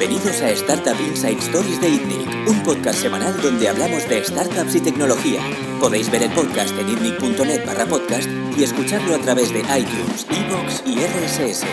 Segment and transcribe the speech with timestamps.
[0.00, 4.80] Bienvenidos a Startup Inside Stories de ITNIC, un podcast semanal donde hablamos de startups y
[4.80, 5.42] tecnología.
[5.78, 8.26] Podéis ver el podcast en itnic.net barra podcast
[8.56, 11.66] y escucharlo a través de iTunes, Evox y RSS.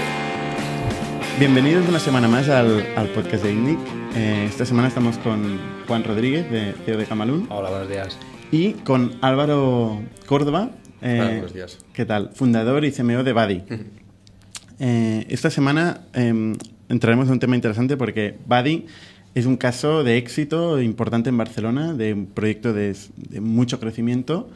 [1.39, 3.79] Bienvenidos una semana más al, al podcast de ITNIC.
[4.15, 5.57] Eh, esta semana estamos con
[5.87, 7.47] Juan Rodríguez, de CEO de Camalún.
[7.49, 8.17] Hola, buenos días.
[8.51, 10.71] Y con Álvaro Córdoba.
[11.01, 11.77] Eh, Hola, buenos días.
[11.93, 12.31] ¿Qué tal?
[12.35, 13.63] Fundador y CMO de Buddy.
[14.79, 16.57] eh, esta semana eh,
[16.89, 18.85] entraremos en un tema interesante porque Buddy
[19.35, 24.49] es un caso de éxito importante en Barcelona, de un proyecto de, de mucho crecimiento.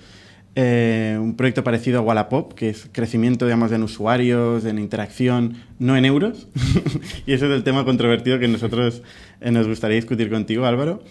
[0.53, 5.95] Eh, un proyecto parecido a Wallapop, que es crecimiento, digamos, en usuarios, en interacción, no
[5.95, 6.47] en euros.
[7.25, 9.01] y ese es el tema controvertido que nosotros
[9.39, 11.03] eh, nos gustaría discutir contigo, Álvaro.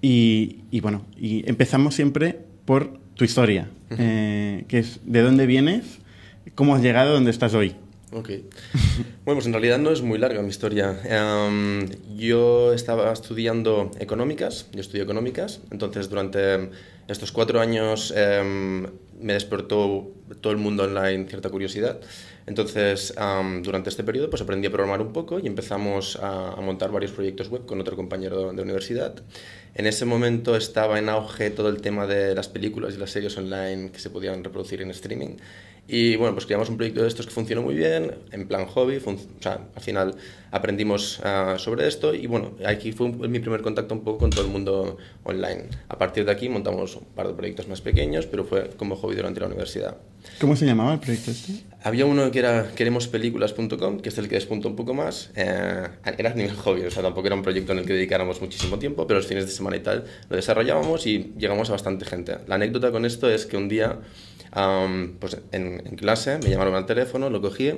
[0.00, 5.98] Y, y, bueno, y empezamos siempre por tu historia, eh, que es de dónde vienes,
[6.54, 7.74] cómo has llegado a donde estás hoy.
[8.12, 8.30] Ok.
[9.24, 10.98] Bueno, pues en realidad no es muy larga mi historia.
[11.04, 16.70] Um, yo estaba estudiando económicas, yo estudio económicas, entonces durante
[17.08, 18.86] estos cuatro años um,
[19.20, 22.00] me despertó todo el mundo online cierta curiosidad.
[22.46, 26.60] Entonces, um, durante este periodo, pues aprendí a programar un poco y empezamos a, a,
[26.62, 29.22] montar varios proyectos web con otro compañero de universidad.
[29.74, 33.36] En ese momento estaba en auge todo el tema de las películas y las series
[33.36, 35.36] online que se podían reproducir en streaming.
[35.90, 38.98] Y bueno, pues creamos un proyecto de estos que funcionó muy bien, en plan hobby,
[38.98, 40.14] o sea, al final
[40.50, 44.30] aprendimos uh, sobre esto y bueno, aquí fue un, mi primer contacto un poco con
[44.30, 45.64] todo el mundo online.
[45.88, 49.16] A partir de aquí montamos un par de proyectos más pequeños, pero fue como hobby
[49.16, 49.96] durante la universidad.
[50.38, 51.54] ¿Cómo se llamaba el proyecto este?
[51.82, 55.30] Había uno que era queremospelículas.com, que es el que despunto un poco más.
[55.36, 58.42] Eh, era a nivel hobby, o sea, tampoco era un proyecto en el que dedicáramos
[58.42, 62.04] muchísimo tiempo, pero los fines de semana y tal lo desarrollábamos y llegamos a bastante
[62.04, 62.36] gente.
[62.46, 64.00] La anécdota con esto es que un día
[64.56, 67.72] Um, pues en, en, clase me llamaron al teléfono, lo cogí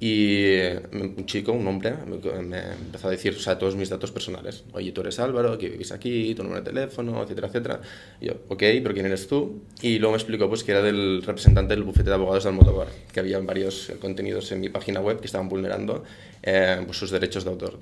[0.00, 0.60] y
[0.92, 1.94] un chico, un hombre,
[2.40, 4.62] me, empezó a decir o sea, todos mis datos personales.
[4.72, 7.80] Oye, tú eres Álvaro, que vivís aquí, tu número de teléfono, etcétera, etcétera.
[8.20, 9.62] Y yo, ok, pero ¿quién eres tú?
[9.82, 12.86] Y luego me explicó pues, que era del representante del bufete de abogados de Almodóvar,
[13.12, 16.04] que había varios contenidos en mi página web que estaban vulnerando
[16.44, 17.78] eh, pues, sus derechos de autor.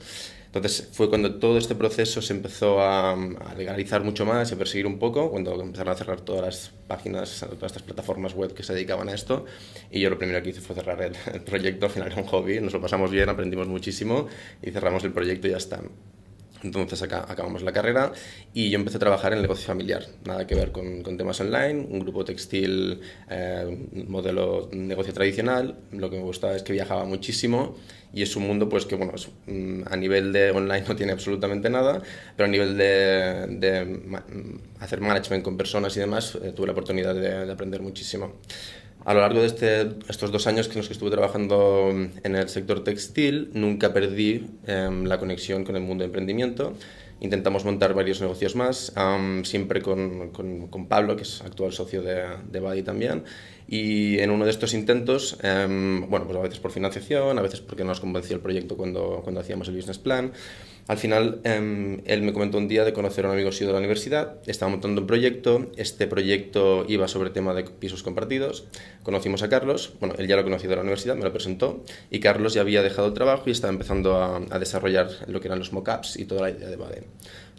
[0.56, 3.16] Entonces fue cuando todo este proceso se empezó a,
[3.56, 7.40] legalizar mucho más y a perseguir un poco, cuando empezaron a cerrar todas las páginas,
[7.40, 9.44] todas estas plataformas web que se dedicaban a esto.
[9.90, 12.28] Y yo lo primero que hice fue cerrar el, el proyecto, al final era un
[12.28, 14.28] hobby, nos lo pasamos bien, aprendimos muchísimo
[14.62, 15.82] y cerramos el proyecto y ya está.
[16.66, 18.12] Entonces acá, acabamos la carrera
[18.52, 21.40] y yo empecé a trabajar en el negocio familiar, nada que ver con, con temas
[21.40, 23.00] online, un grupo textil,
[23.30, 25.78] eh, modelo negocio tradicional.
[25.92, 27.76] Lo que me gustaba es que viajaba muchísimo
[28.12, 31.12] y es un mundo pues que bueno, es, mm, a nivel de online no tiene
[31.12, 32.02] absolutamente nada,
[32.36, 34.24] pero a nivel de, de ma
[34.80, 38.34] hacer management con personas y demás eh, tuve la oportunidad de, de aprender muchísimo.
[39.06, 42.48] A lo largo de este, estos dos años en los que estuve trabajando en el
[42.48, 46.72] sector textil, nunca perdí eh, la conexión con el mundo de emprendimiento.
[47.20, 52.02] Intentamos montar varios negocios más, um, siempre con, con, con, Pablo, que es actual socio
[52.02, 53.22] de, de Buddy también.
[53.68, 57.60] Y en uno de estos intentos, um, bueno, pues a veces por financiación, a veces
[57.60, 60.32] porque no nos convenció el proyecto cuando, cuando hacíamos el business plan,
[60.88, 63.72] al final, eh, él me comentó un día de conocer a un amigo suyo de
[63.72, 68.66] la universidad, estaba montando un proyecto, este proyecto iba sobre tema de pisos compartidos,
[69.02, 72.20] conocimos a Carlos, bueno, él ya lo conocía de la universidad, me lo presentó, y
[72.20, 75.58] Carlos ya había dejado el trabajo y estaba empezando a, a desarrollar lo que eran
[75.58, 77.02] los mockups y toda la idea de Bade.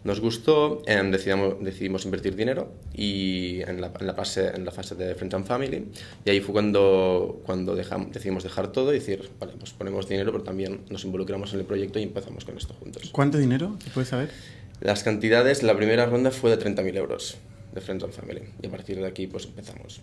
[0.04, 4.70] Nos gustó, eh, decidimos, decidimos, invertir dinero y en la, en, la fase, en la
[4.70, 5.86] fase de Friends and Family
[6.24, 10.30] y ahí fue cuando, cuando dejamos, decidimos dejar todo y decir, vale, pues ponemos dinero
[10.30, 13.10] pero también nos involucramos en el proyecto y empezamos con esto juntos.
[13.10, 13.76] ¿Cuánto dinero?
[13.82, 14.30] ¿Se puede saber?
[14.80, 17.36] Las cantidades, la primera ronda fue de 30.000 euros
[17.74, 20.00] de Friends and Family y a partir de aquí pues empezamos.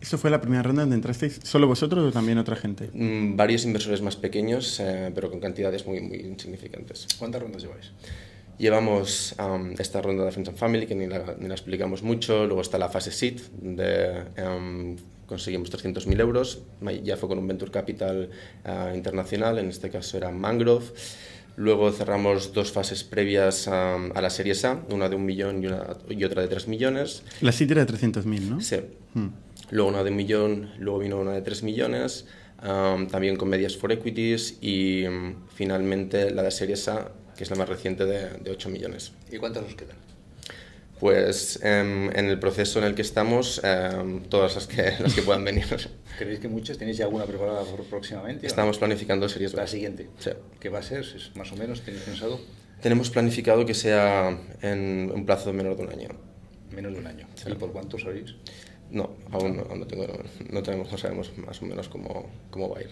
[0.00, 2.88] ¿Eso fue la primera ronda donde entrasteis solo vosotros o también otra gente?
[2.92, 7.06] Mm, varios inversores más pequeños, eh, pero con cantidades muy, muy insignificantes.
[7.18, 7.92] ¿Cuántas rondas lleváis?
[8.60, 12.44] Llevamos um, esta ronda de Friends and Family, que ni la, ni la, explicamos mucho.
[12.44, 16.60] Luego está la fase SEED, donde um, conseguimos 300.000 euros.
[17.02, 18.28] Ya fue con un Venture Capital
[18.66, 20.84] uh, internacional, en este caso era Mangrove.
[21.56, 25.66] Luego cerramos dos fases previas um, a la serie A, una de un millón y,
[25.66, 27.22] una, y otra de tres millones.
[27.40, 28.60] La SEED era de 300.000, ¿no?
[28.60, 28.76] Sí.
[29.14, 29.28] Hmm.
[29.70, 32.26] Luego una de un millón, luego vino una de tres millones.
[32.62, 37.50] Um, también con Medias for Equities y um, finalmente la de Series A, que es
[37.50, 39.12] la más reciente de, de 8 millones.
[39.32, 39.96] ¿Y cuántas os quedan?
[40.98, 43.62] Pues um, en el proceso en el que estamos,
[44.28, 45.64] todas las que, las que puedan venir.
[46.18, 46.76] ¿Creéis que muchas?
[46.76, 48.46] ¿Tenéis ya alguna preparada próximamente?
[48.46, 50.10] Estamos planificando series La siguiente.
[50.18, 50.32] Sí.
[50.60, 51.06] ¿Qué va a ser?
[51.34, 52.38] ¿Más o menos tenéis pensado?
[52.82, 56.08] Tenemos planificado que sea en un plazo menor de un año.
[56.70, 57.26] Menos de un año.
[57.36, 57.50] Sí.
[57.50, 58.34] ¿Y por cuánto sabéis?
[58.90, 60.06] No, aún no, aún no, tengo,
[60.50, 62.90] no, tenemos, no sabemos más o menos cómo, cómo va a ir.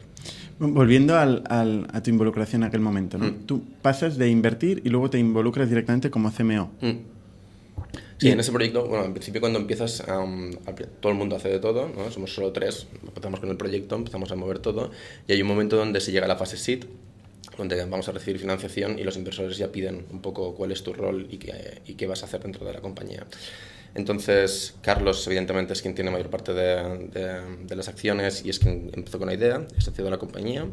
[0.59, 3.27] Volviendo al, al, a tu involucración en aquel momento, ¿no?
[3.27, 3.47] Mm.
[3.47, 6.71] Tú pasas de invertir y luego te involucras directamente como CMO.
[6.81, 7.19] Mm.
[8.19, 10.51] Sí, en ese proyecto, bueno, en principio cuando empiezas, um,
[11.01, 12.11] todo el mundo hace de todo, ¿no?
[12.11, 14.91] Somos solo tres, empezamos con el proyecto, empezamos a mover todo
[15.29, 16.87] y hay un momento donde se llega a la fase SEED,
[17.57, 20.93] donde vamos a recibir financiación y los inversores ya piden un poco cuál es tu
[20.93, 23.25] rol y qué, y qué vas a hacer dentro de la compañía.
[23.95, 28.59] Entonces, Carlos, evidentemente, es quien tiene mayor parte de, de, de, las acciones y es
[28.59, 30.67] quien empezó con la idea, es socio de la compañía.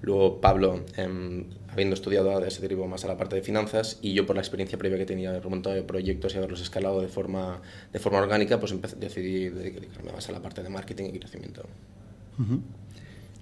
[0.00, 4.14] Luego, Pablo, eh, habiendo estudiado ADE, se derivó más a la parte de finanzas y
[4.14, 7.08] yo, por la experiencia previa que tenía de remontado de proyectos y haberlos escalado de
[7.08, 7.60] forma,
[7.92, 11.62] de forma orgánica, pues empecé, decidí dedicarme más a la parte de marketing y crecimiento.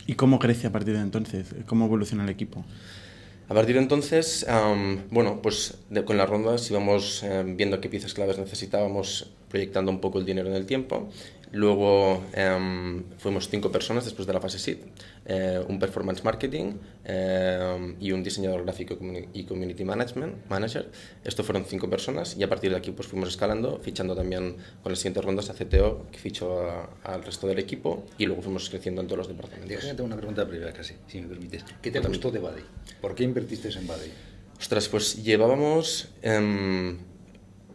[0.06, 1.54] ¿Y cómo crece a partir de entonces?
[1.66, 2.64] ¿Cómo evoluciona el equipo?
[3.50, 4.46] A partir de entonces,
[5.10, 5.74] bueno, pues
[6.04, 10.48] con las rondas íbamos eh, viendo qué piezas claves necesitábamos, proyectando un poco el dinero
[10.48, 11.08] en el tiempo.
[11.52, 14.78] Luego eh, fuimos cinco personas después de la fase SEED,
[15.26, 16.74] eh, un performance marketing
[17.04, 18.96] eh, y un diseñador gráfico
[19.32, 20.88] y community management, manager.
[21.24, 24.92] Esto fueron cinco personas y a partir de aquí pues fuimos escalando, fichando también con
[24.92, 29.00] las siguientes rondas a CTO, que fichó al resto del equipo y luego fuimos creciendo
[29.00, 29.68] en todos los departamentos.
[29.68, 31.64] Déjame una pregunta previa casi, si me permites.
[31.82, 32.62] ¿Qué te gustó de Buddy?
[33.00, 34.10] ¿Por qué invertiste en Buddy?
[34.56, 36.10] Ostras, pues llevábamos...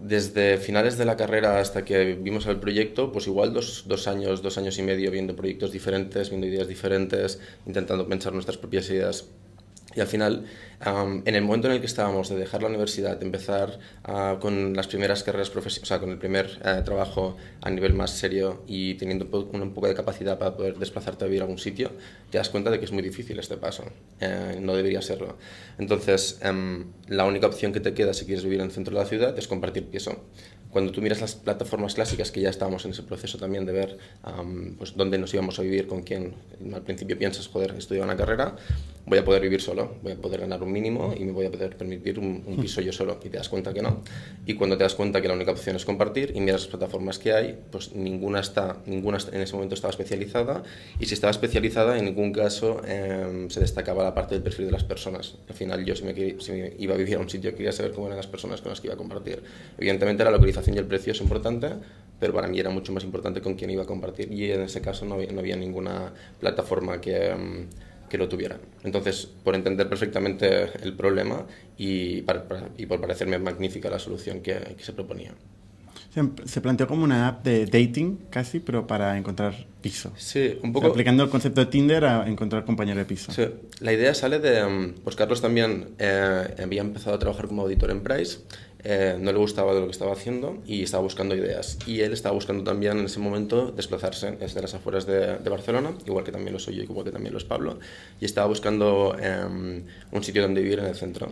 [0.07, 4.43] Desde finales de la carrera hasta que vimos el proyecto, pues igual dos, dos, años,
[4.43, 9.27] dos años y medio viendo proyectos diferentes, viendo ideas diferentes, intentando pensar nuestras propias ideas.
[9.95, 10.45] Y al final,
[11.25, 14.75] en el momento en el que estábamos de dejar la universidad, de empezar uh, con
[14.75, 18.63] las primeras carreras profesionales, o sea, con el primer uh, trabajo a nivel más serio
[18.67, 21.91] y teniendo un, poco de capacidad para poder desplazarte a vivir a algún sitio,
[22.29, 23.85] te das cuenta de que es muy difícil este paso.
[24.21, 25.37] Uh, no debería serlo.
[25.77, 29.01] Entonces, um, la única opción que te queda si quieres vivir en el centro de
[29.01, 30.25] la ciudad es compartir piso
[30.75, 33.97] cuando tú miras las plataformas clásicas, que ya estábamos en ese proceso también de ver
[34.27, 36.33] um, pues, dónde nos íbamos a vivir, con quién,
[36.73, 38.57] al principio piensas, joder, estudiar una carrera,
[39.05, 41.51] voy a poder vivir solo, voy a poder ganar un mínimo y me voy a
[41.51, 44.01] poder permitir un, un, piso yo solo, y te das cuenta que no.
[44.45, 47.19] Y cuando te das cuenta que la única opción es compartir y miras las plataformas
[47.19, 50.63] que hay, pues ninguna, está, ninguna en ese momento estaba especializada,
[50.99, 54.73] y si estaba especializada, en ningún caso eh, se destacaba la parte del perfil de
[54.73, 55.35] las personas.
[55.47, 57.93] Al final yo, si me, si me iba a vivir a un sitio, quería saber
[57.93, 59.41] cómo eran las personas con las que iba a compartir.
[59.77, 61.69] Evidentemente la localización y el precio es importante,
[62.19, 64.81] pero para mí era mucho más importante con quién iba a compartir y en ese
[64.81, 67.65] caso no había, no había ninguna plataforma que, um,
[68.09, 68.57] que, lo tuviera.
[68.83, 71.45] Entonces, por entender perfectamente el problema
[71.77, 75.33] y, para, para, y por parecerme magnífica la solución que, que se proponía.
[76.13, 80.13] Se, se, planteó como una app de dating casi, pero para encontrar piso.
[80.15, 80.85] Sí, un poco.
[80.85, 83.33] O sea, aplicando el concepto de Tinder a encontrar compañero de piso.
[83.33, 83.45] Sí,
[83.81, 84.93] la idea sale de.
[85.03, 88.39] Pues Carlos también eh, había empezado a trabajar como auditor en Price.
[88.87, 91.79] Eh, no le gustaba de lo que estaba haciendo y estaba buscando ideas.
[91.87, 96.23] Y él estaba buscando también en ese momento desplazarse desde las afueras de, Barcelona, igual
[96.23, 97.79] que también lo soy yo, igual que también lo es Pablo,
[98.21, 101.31] y estaba buscando eh, un sitio donde vivir en el centro.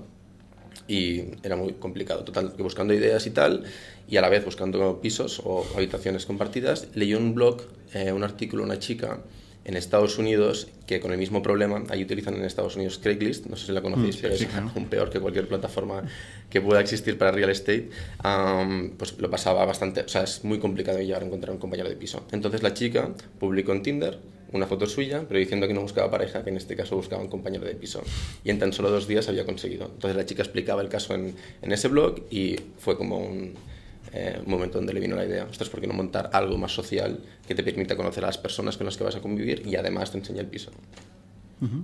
[0.88, 3.66] Y era muy complicado, total, que buscando ideas y tal,
[4.10, 7.62] y a la vez buscando pisos o habitaciones compartidas, leyó un blog,
[7.94, 9.20] eh, un artículo, una chica
[9.66, 13.56] en Estados Unidos que con el mismo problema, ahí utilizan en Estados Unidos Craigslist, no
[13.56, 14.72] sé si la conocéis, Mm, pero sí, es claro.
[14.76, 16.04] aún peor que cualquier plataforma
[16.50, 17.90] que pueda existir para real estate,
[18.24, 21.88] um, pues lo pasaba bastante, o sea, es muy complicado llegar a encontrar un compañero
[21.90, 22.26] de piso.
[22.32, 24.20] Entonces la chica publicó en Tinder
[24.52, 27.28] una foto suya, pero diciendo que no buscaba pareja, que en este caso buscaba un
[27.30, 28.04] compañero de piso.
[28.44, 29.86] Y en tan solo dos días había conseguido.
[29.86, 33.56] Entonces la chica explicaba el caso en, en ese blog y fue como un,
[34.14, 37.20] eh, momento donde le vino la idea, ostras, ¿por qué no montar algo más social
[37.48, 40.12] que te permita conocer a las personas con las que vas a convivir y además
[40.12, 40.72] te enseña el piso?
[41.62, 41.84] Uh.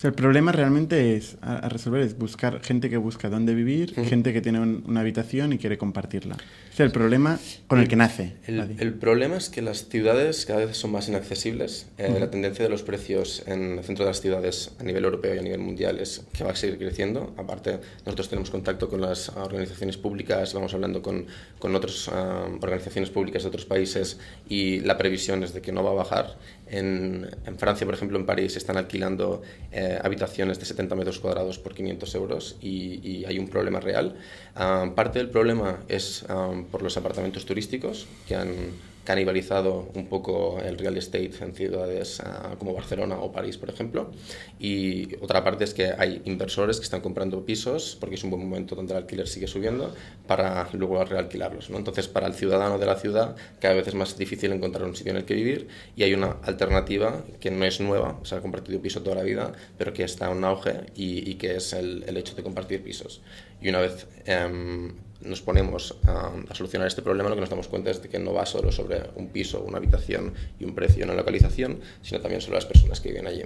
[0.00, 3.54] O sea, el problema realmente es a, a, resolver es buscar gente que busca dónde
[3.54, 4.08] vivir, uh -huh.
[4.08, 6.36] gente que tiene un, una habitación y quiere compartirla.
[6.36, 8.32] O sea, el problema con el, el que nace.
[8.46, 11.86] El, el, problema es que las ciudades cada vez son más inaccesibles.
[11.98, 12.18] Eh, uh -huh.
[12.18, 15.38] La tendencia de los precios en el centro de las ciudades a nivel europeo y
[15.38, 17.34] a nivel mundial es que va a seguir creciendo.
[17.36, 21.26] Aparte, nosotros tenemos contacto con las organizaciones públicas, vamos hablando con,
[21.58, 25.84] con otras uh, organizaciones públicas de otros países y la previsión es de que no
[25.84, 26.38] va a bajar.
[26.70, 31.58] En, en Francia, por ejemplo, en París, están alquilando eh, habitaciones de 70 metros cuadrados
[31.58, 34.16] por 500 euros y, hay un problema real.
[34.56, 38.54] Um, parte del problema es um, por los apartamentos turísticos que han
[39.04, 44.10] canibalizado un poco el real estate en ciudades uh, como Barcelona o París, por ejemplo.
[44.58, 48.42] Y otra parte es que hay inversores que están comprando pisos, porque es un buen
[48.42, 49.94] momento donde el alquiler sigue subiendo,
[50.26, 51.70] para luego realquilarlos.
[51.70, 51.78] ¿no?
[51.78, 55.10] Entonces, para el ciudadano de la ciudad, cada vez es más difícil encontrar un sitio
[55.10, 58.40] en el que vivir y hay una alternativa que no es nueva, o sea, ha
[58.42, 62.04] compartido piso toda la vida, pero que está en auge y, y que es el,
[62.06, 63.22] el hecho de compartir pisos.
[63.60, 64.92] Y una vez um,
[65.22, 68.18] nos ponemos a, a, solucionar este problema, lo que nos damos cuenta es de que
[68.18, 72.40] no va solo sobre un piso, una habitación y un precio, una localización, sino también
[72.40, 73.42] sobre las personas que viven allí.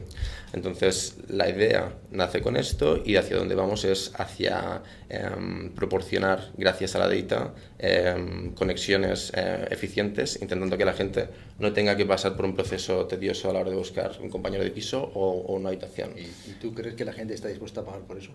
[0.53, 6.95] Entonces, la idea nace con esto y hacia donde vamos es hacia eh, proporcionar, gracias
[6.95, 11.29] a la data, eh, conexiones eh, eficientes, intentando que la gente
[11.59, 14.65] no tenga que pasar por un proceso tedioso a la hora de buscar un compañero
[14.65, 16.13] de piso o, o una habitación.
[16.17, 18.31] ¿Y, ¿Y tú crees que la gente está dispuesta a pagar por eso?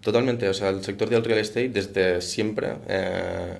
[0.00, 3.58] Totalmente, o sea, el sector del real estate desde siempre eh,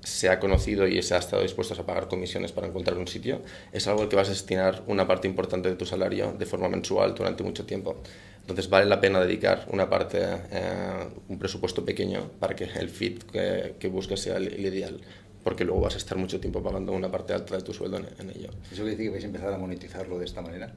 [0.00, 3.40] se ha conocido y se ha estado dispuesto a pagar comisiones para encontrar un sitio.
[3.72, 7.14] Es algo que vas a destinar una parte importante de tu salario de forma mensual
[7.14, 8.02] durante mucho tiempo.
[8.42, 13.22] Entonces vale la pena dedicar una parte, eh, un presupuesto pequeño para que el fit
[13.30, 15.00] que, que busques sea el, ideal,
[15.42, 18.08] porque luego vas a estar mucho tiempo pagando una parte alta de tu sueldo en,
[18.18, 18.50] en ello.
[18.70, 20.74] ¿Eso quiere decir que vais a empezar a monetizarlo de esta manera?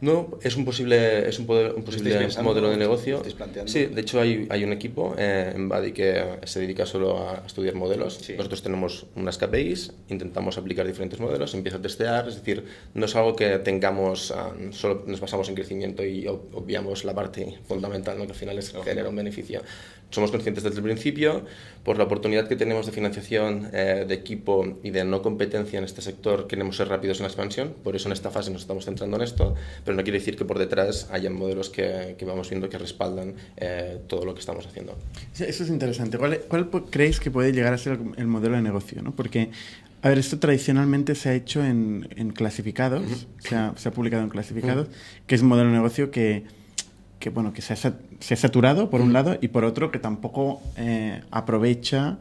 [0.00, 3.22] No, es un posible, es un, poder, un posible modelo de negocio.
[3.36, 3.70] planteando?
[3.70, 7.42] Sí, de hecho hay, hay un equipo eh, en Badi que se dedica solo a
[7.46, 8.18] estudiar modelos.
[8.22, 8.34] Sí.
[8.36, 12.64] Nosotros tenemos unas KPIs, intentamos aplicar diferentes modelos, empieza a testear, es decir,
[12.94, 17.58] no es algo que tengamos, um, solo nos basamos en crecimiento y obviamos la parte
[17.66, 18.24] fundamental, ¿no?
[18.26, 19.62] que al final es generar un beneficio.
[20.10, 21.44] Somos conscientes desde el principio,
[21.84, 25.84] por la oportunidad que tenemos de financiación eh, de equipo y de no competencia en
[25.84, 28.86] este sector, queremos ser rápidos en la expansión, por eso en esta fase nos estamos
[28.86, 29.54] centrando en esto,
[29.88, 33.36] pero no quiere decir que por detrás hayan modelos que, que vamos viendo que respaldan
[33.56, 34.98] eh, todo lo que estamos haciendo.
[35.38, 36.18] Eso es interesante.
[36.18, 39.00] ¿Cuál, ¿Cuál, creéis que puede llegar a ser el, modelo de negocio?
[39.00, 39.12] ¿no?
[39.12, 39.48] Porque,
[40.02, 43.26] a ver, esto tradicionalmente se ha hecho en, en clasificados, uh -huh.
[43.38, 45.26] se, ha, se, ha, publicado en clasificados, uh -huh.
[45.26, 46.44] que es un modelo de negocio que,
[47.18, 49.06] que bueno, que se ha, se ha saturado por uh -huh.
[49.06, 52.18] un lado y por otro que tampoco eh, aprovecha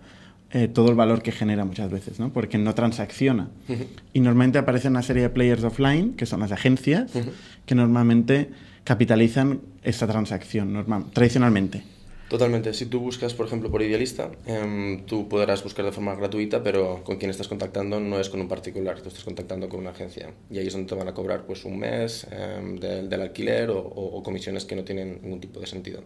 [0.52, 2.30] eh, todo el valor que genera muchas veces, ¿no?
[2.32, 3.50] Porque no transacciona.
[3.68, 3.88] Uh -huh.
[4.14, 7.32] Y normalmente aparecen una serie de players offline, que son las agencias, uh -huh.
[7.66, 8.50] que normalmente
[8.84, 11.84] capitalizan esta transacción, normal, tradicionalmente.
[12.30, 12.74] Totalmente.
[12.74, 17.02] Si tú buscas, por ejemplo, por Idealista, eh, tú podrás buscar de forma gratuita, pero
[17.06, 20.34] con quien estás contactando no es con un particular, tú estás contactando con una agencia.
[20.50, 23.70] Y ahí es donde te van a cobrar pues, un mes eh, del, del, alquiler
[23.72, 26.04] o, comisiones que no tienen ningún tipo de sentido.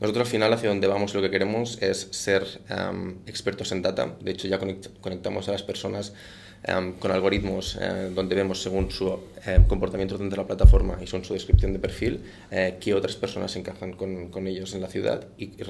[0.00, 4.16] Nosotros al final hacia donde vamos lo que queremos es ser um, expertos en data.
[4.20, 4.60] De hecho ya
[5.00, 6.14] conectamos a las personas
[6.98, 11.22] con algoritmos eh, donde vemos según su eh, comportamiento dentro de la plataforma y son
[11.22, 15.26] su descripción de perfil eh, qué otras personas encajan con, con, ellos en la ciudad
[15.36, 15.62] y, y.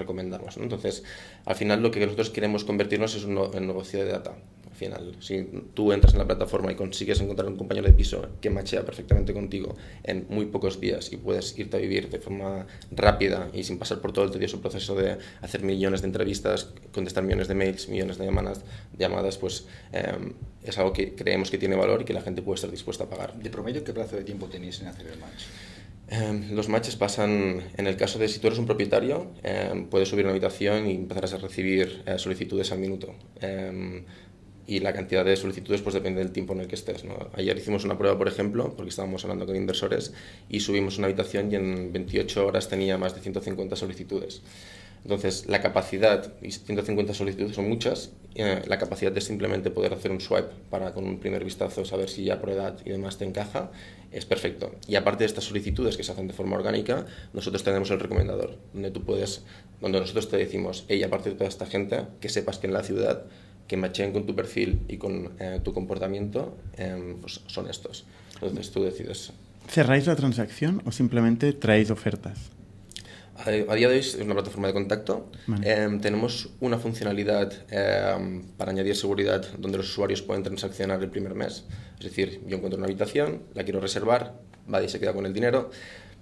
[0.57, 1.03] Entonces,
[1.47, 4.35] al final lo que nosotros queremos convertirnos es un, un negocio de data.
[4.75, 8.27] Al final, si tú entras en la plataforma y consigues encontrar un compañero de piso
[8.41, 12.67] que machea perfectamente contigo en muy pocos días y puedes irte a vivir de forma
[12.91, 17.23] rápida y sin pasar por todo el tedioso proceso de hacer millones de entrevistas, contestar
[17.23, 18.65] millones de mails, millones de llamadas,
[18.99, 20.33] llamadas pues eh,
[20.65, 23.09] es algo que creemos que tiene valor y que la gente puede estar dispuesta a
[23.09, 23.35] pagar.
[23.35, 25.45] ¿De promedio qué plazo de tiempo tenéis en hacer el match?
[26.09, 30.09] Eh, los matches pasan, en el caso de si tú eres un propietario, eh, puedes
[30.09, 33.15] subir una habitación y empezarás a recibir eh, solicitudes al minuto.
[34.67, 37.05] Y la cantidad de solicitudes pues depende del tiempo en el que estés.
[37.35, 40.13] Ayer hicimos una prueba, por ejemplo, porque estábamos hablando con inversores
[40.49, 44.43] y subimos una habitación y en 28 horas tenía más de 150 solicitudes.
[45.05, 50.11] Entonces, la capacidad, y 150 solicitudes son muchas, eh, la capacidad de simplemente poder hacer
[50.11, 53.27] un swipe para con un primer vistazo saber si ya por edad y demás te
[53.27, 53.71] encaja,
[54.11, 54.75] es perfecto.
[54.89, 57.05] Y aparte de estas solicitudes que se hacen de forma orgánica,
[57.35, 59.43] nosotros tenemos el recomendador, donde tú puedes,
[59.83, 62.83] donde nosotros te decimos, hey, aparte de toda esta gente, que sepas que en la
[62.83, 63.27] ciudad
[63.67, 68.05] que macheen con tu perfil y con eh, tu comportamiento, eh, pues son estos.
[68.35, 69.33] Entonces tú decides.
[69.69, 72.51] ¿Cerráis la transacción o simplemente traéis ofertas?
[73.37, 75.31] A, a día de hoy es una plataforma de contacto.
[75.47, 75.63] Vale.
[75.67, 81.35] Eh, tenemos una funcionalidad eh, para añadir seguridad donde los usuarios pueden transaccionar el primer
[81.35, 81.65] mes.
[81.99, 84.35] Es decir, yo encuentro una habitación, la quiero reservar,
[84.67, 85.71] Buddy se queda con el dinero,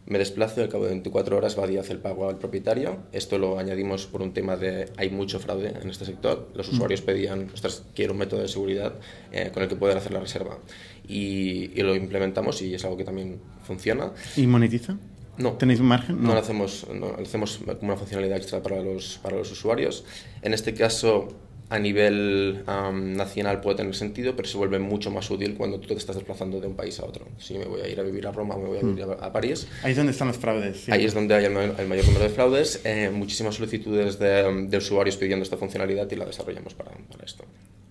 [0.07, 2.99] me desplazo y al cabo de 24 horas Buddy hace el pago al propietario.
[3.13, 6.51] Esto lo añadimos por un tema de hay mucho fraude en este sector.
[6.55, 6.75] Los mm.
[6.75, 8.95] usuarios pedían, ostras, quiero un método de seguridad
[9.31, 10.59] eh, con el que poder hacer la reserva.
[11.07, 14.13] Y, y, lo implementamos y es algo que también funciona.
[14.37, 14.97] ¿Y monetiza?
[15.39, 15.53] No.
[15.53, 16.17] ¿Tenéis un margen?
[16.17, 19.51] No, no lo hacemos, no, lo hacemos como una funcionalidad extra para los, para los
[19.51, 20.05] usuarios.
[20.43, 21.29] En este caso,
[21.73, 25.89] a nivel um, nacional puede tener sentido, pero se vuelve mucho más útil cuando tú
[25.89, 27.27] te estás desplazando de un país a otro.
[27.39, 29.33] Si me voy a ir a vivir a Roma, me voy a vivir a, a
[29.33, 29.67] París.
[29.83, 30.83] Ahí es donde están los fraudes.
[30.83, 30.93] Sí.
[30.93, 34.77] Ahí es donde hay el, el mayor número de fraudes, eh, muchísimas solicitudes de, de,
[34.77, 37.47] usuarios pidiendo esta funcionalidad y la desarrollamos para, para esto.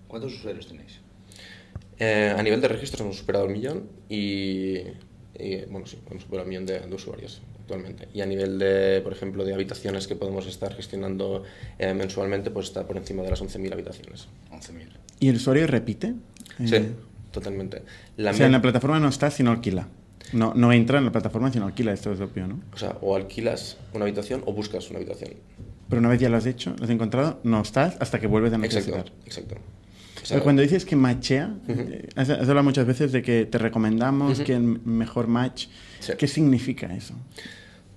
[0.08, 1.00] ¿Cuántos usuarios tenéis?
[1.98, 4.76] Eh, a nivel de registros hemos superado el millón y,
[5.40, 8.08] y bueno, sí, hemos superado el millón de, de usuarios actualmente.
[8.14, 11.44] Y a nivel de, por ejemplo, de habitaciones que podemos estar gestionando
[11.80, 14.28] eh, mensualmente, pues está por encima de las 11.000 habitaciones.
[14.52, 14.88] 11.000.
[15.20, 16.14] ¿Y el usuario repite?
[16.66, 16.92] Sí, eh...
[17.32, 17.84] totalmente.
[18.18, 19.88] La o sea, en la plataforma no está, sino alquila.
[20.34, 22.62] No, no entra en la plataforma, sino alquila, esto es obvio, ¿no?
[22.74, 25.32] O sea, o alquilas una habitación o buscas una habitación.
[25.90, 28.54] pero una vez ya lo has hecho, lo has encontrado, no estás hasta que vuelves
[28.54, 29.12] a Exacto, necesitar.
[29.26, 29.56] exacto.
[29.56, 33.46] O sea, Pero cuando dices que machea, eh, has, has hablado muchas veces de que
[33.46, 35.68] te recomendamos que el mejor match.
[36.00, 36.14] Sí.
[36.18, 37.16] ¿Qué significa eso?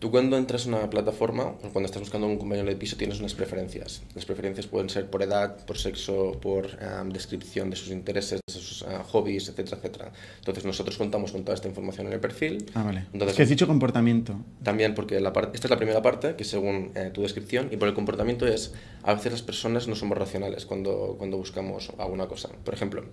[0.05, 3.21] Tú cuando entras en una plataforma, o cuando estás buscando un compañero de piso, tienes
[3.21, 4.03] unas preferencias.
[4.15, 8.53] Las preferencias pueden ser por edad, por sexo, por em, descripción de sus intereses, de
[8.53, 10.13] sus ah, hobbies, etcétera, etcétera.
[10.41, 12.67] Entonces nosotros contamos con toda esta información en el perfil.
[12.75, 13.07] Ah, vale.
[13.15, 14.37] Entonces, es que has dicho comportamiento.
[14.63, 17.79] También porque la parte, esta es la primera parte, que según eh, tu descripción, y
[17.79, 22.27] por el comportamiento es, a veces las personas no somos racionales cuando, cuando buscamos alguna
[22.27, 22.51] cosa.
[22.63, 23.05] Por ejemplo,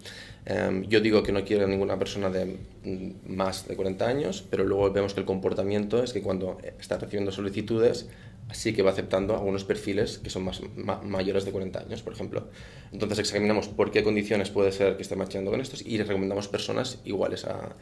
[0.46, 4.66] em, yo digo que no quiero ninguna persona de mm, más de 40 años, pero
[4.66, 8.10] luego vemos que el comportamiento es que cuando eh, está recibiendo solicitudes,
[8.52, 12.12] sí que va aceptando algunos perfiles que son más, ma- mayores de 40 años, por
[12.14, 12.50] ejemplo.
[12.92, 16.50] Entonces examinamos por qué condiciones puede ser que esté macheando con estos y les recomendamos
[16.50, 17.78] personas iguales a,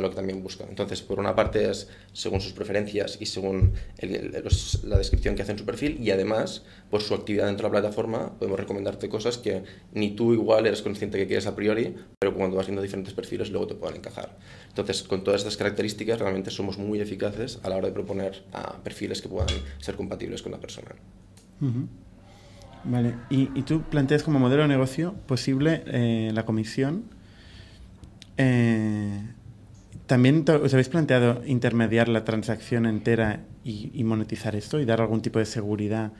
[0.00, 0.68] lo que también buscan.
[0.70, 3.74] Entonces, por una parte es según sus preferencias y según
[4.42, 7.74] los- la descripción que hace en su perfil y además por su actividad dentro de
[7.74, 11.94] la plataforma podemos recomendarte cosas que ni tú igual eres consciente que quieres a priori,
[12.18, 14.38] pero cuando vas viendo diferentes perfiles luego te puedan encajar.
[14.74, 18.42] Entonces, con todas estas características realmente somos muy eficaces a la hora de proponer
[18.82, 19.46] perfiles que puedan
[19.78, 20.88] ser compatibles con la persona.
[22.82, 23.14] Vale.
[23.30, 27.04] Y, tú planteas como modelo de negocio posible eh, la comisión.
[28.36, 29.22] Eh,
[30.08, 35.38] También os habéis planteado intermediar la transacción entera y monetizar esto y dar algún tipo
[35.38, 36.10] de seguridad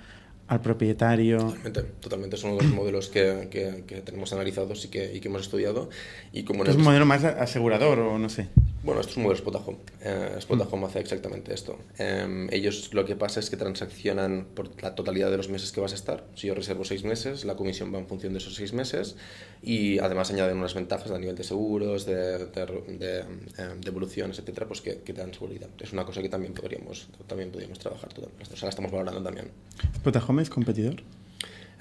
[0.47, 1.39] al propietario.
[1.39, 2.37] Totalmente, totalmente.
[2.37, 5.89] De los modelos que, que- que tenemos analizados y que, y que hemos estudiado.
[6.33, 8.49] Y como Es el- un modelo más asegurador o no sé.
[8.83, 9.79] Bueno, esto es un modelo Spotahome.
[10.03, 11.79] Eh, Spotahome hace exactamente esto.
[11.99, 15.81] Eh, ellos lo que pasa es que transaccionan por la totalidad de los meses que
[15.81, 16.27] vas a estar.
[16.35, 19.17] Si yo reservo seis meses, la comisión va en función de esos seis meses
[19.63, 22.67] y además añaden unas ventajas a nivel de seguros, de, de,
[22.99, 23.25] de, eh,
[23.81, 25.71] devoluciones, etcétera, pues que, que te dan seguridad.
[25.81, 28.13] Es una cosa que también podríamos, también podríamos trabajar.
[28.13, 28.53] totalmente.
[28.53, 29.49] O sea, la estamos valorando también.
[30.05, 30.97] ¿Spotahome es competidor?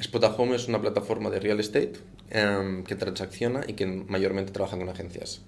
[0.02, 2.00] Spotahome es una plataforma de real estate
[2.30, 5.42] em, que transacciona y que mayormente trabaja con agencias.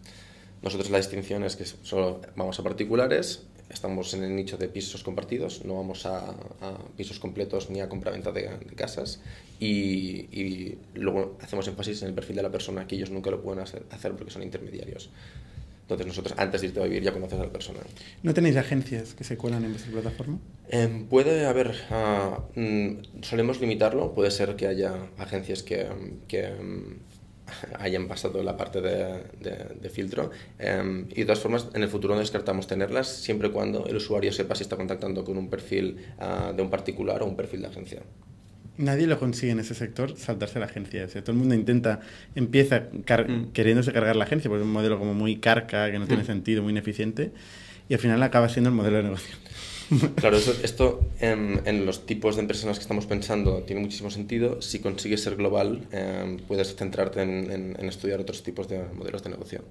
[0.62, 5.04] Nosotros la distinción es que solo vamos a particulares, estamos en el nicho de pisos
[5.04, 6.36] compartidos, no vamos a,
[6.98, 9.22] pisos completos ni a compraventa de, de casas
[9.58, 13.64] y, luego hacemos énfasis en el perfil de la persona, que ellos nunca lo pueden
[13.64, 15.12] hacer porque son intermediarios.
[15.86, 17.80] Entonces nosotros antes de irte a vivir ya conoces a la persona.
[18.24, 20.40] ¿No tenéis agencias que se cuelan en vuestra plataforma?
[20.70, 25.86] Em, puede haber, ah, mm, solemos limitarlo, puede ser que haya agencias que,
[26.28, 26.96] que, mm,
[27.80, 31.90] hayan pasado la parte de, de- de filtro em, y de todas formas en el
[31.90, 35.52] futuro no descartamos tenerlas siempre y cuando el usuario sepa si está contactando con un
[35.52, 38.02] perfil ah, de un particular o un perfil de agencia.
[38.78, 41.06] Nadie lo consigue en ese sector saltarse la agencia.
[41.06, 42.02] O sea, todo el mundo intenta,
[42.36, 43.52] empieza car- Mm.
[43.54, 46.28] queriéndose cargar la agencia, porque es un modelo como muy carca, que no tiene Mm.
[46.28, 47.32] sentido, muy ineficiente,
[47.88, 49.36] y al final acaba siendo el modelo de negocio.
[50.16, 53.82] Claro, eso- esto en, en los tipos de empresas en las que estamos pensando tiene
[53.82, 54.60] muchísimo sentido.
[54.62, 59.24] Si consigues ser global, em, puedes centrarte en, en- en estudiar otros tipos de modelos
[59.24, 59.64] de negocio.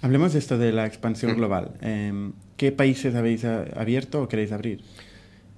[0.00, 1.36] Hablemos de esto de la expansión Mm.
[1.36, 1.72] global.
[1.82, 4.80] Eh, ¿Qué países habéis abierto o queréis abrir?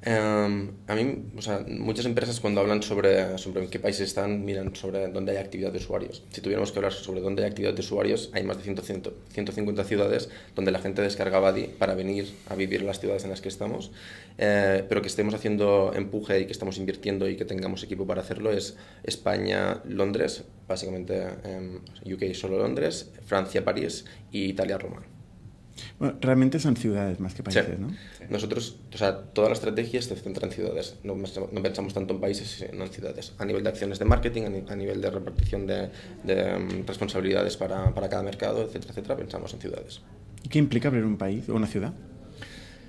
[0.02, 4.46] Em, a mí, o sea, muchas empresas cuando hablan sobre, sobre en qué países están,
[4.46, 6.22] miran sobre dónde hay actividad de usuarios.
[6.30, 9.84] Si tuviéramos que hablar sobre dónde hay actividad de usuarios, hay más de 100, 150
[9.84, 13.42] ciudades donde la gente descarga Buddy para venir a vivir en las ciudades en las
[13.42, 13.92] que estamos.
[14.38, 18.22] Eh, pero que estemos haciendo empuje y que estamos invirtiendo y que tengamos equipo para
[18.22, 25.02] hacerlo es España, Londres, básicamente em, UK solo Londres, Francia, París y Italia, Roma.
[25.98, 27.72] Bueno, realmente son ciudades más que países, Sí.
[27.78, 27.88] ¿no?
[28.30, 30.96] Nosotros, o sea, toda la estrategia se centra en ciudades.
[31.04, 33.32] No, no pensamos tanto en países, sino en ciudades.
[33.38, 35.90] A nivel de acciones de marketing, a, ni- a nivel de repartición de,
[36.24, 40.00] de, mm, responsabilidades para, para cada mercado, etcétera, etcétera, pensamos en ciudades.
[40.44, 41.92] ¿Y ¿Qué implica abrir un país o una ciudad?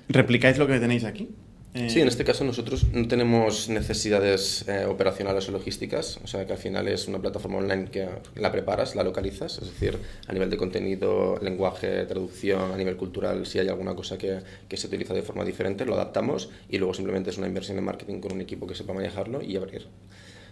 [0.10, 1.30] ¿Replicáis lo que tenéis aquí?
[1.74, 6.46] Eh, Sí, en este caso nosotros no tenemos necesidades eh, operacionales o logísticas, o sea
[6.46, 10.34] que al final es una plataforma online que la preparas, la localizas, es decir, a
[10.34, 14.88] nivel de contenido, lenguaje, traducción, a nivel cultural, si hay alguna cosa que, que se
[14.88, 18.34] utiliza de forma diferente, lo adaptamos y luego simplemente es una inversión en marketing con
[18.34, 19.88] un equipo que sepa manejarlo y abrir.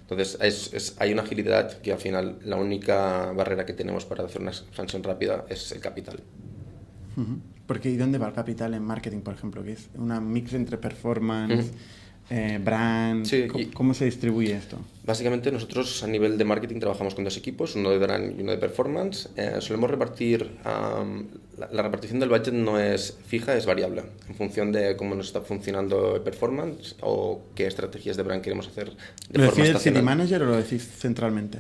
[0.01, 4.23] Entonces es- es- hay una agilidad que al final la única barrera que tenemos para
[4.23, 6.21] hacer una expansión rápida es el capital.
[7.17, 7.39] Ujú.
[7.69, 9.63] Porque ¿y dónde va el capital en marketing, por ejemplo?
[9.63, 11.69] Que es una mix entre performance,
[12.31, 13.27] eh, brand.
[13.27, 14.79] Sí, ¿Cómo, se distribuye esto?
[15.05, 18.53] Básicamente nosotros a nivel de marketing trabajamos con dos equipos, uno de brand y uno
[18.53, 19.29] de performance.
[19.35, 21.27] Eh, solemos repartir, am,
[21.59, 25.27] la, la repartición del budget no es fija, es variable, en función de cómo nos
[25.27, 28.93] está funcionando el performance o qué estrategias de brand queremos hacer
[29.29, 31.59] de ¿Lo decide el city manager o lo decís centralmente?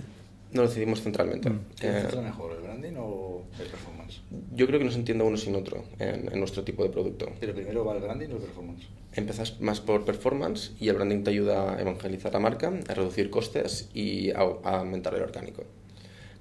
[0.51, 1.49] No lo decidimos centralmente.
[1.49, 1.59] Mm.
[1.79, 4.21] ¿Qué Eh, mejor, el branding o el performance?
[4.55, 7.27] yo creo que no se entiende uno sin otro en, en nuestro tipo de producto.
[7.39, 8.85] Pero primero va el branding o el performance.
[9.13, 13.29] Empiezas más por performance y el branding te ayuda a evangelizar la marca, a reducir
[13.29, 15.63] costes y a, a aumentar el orgánico.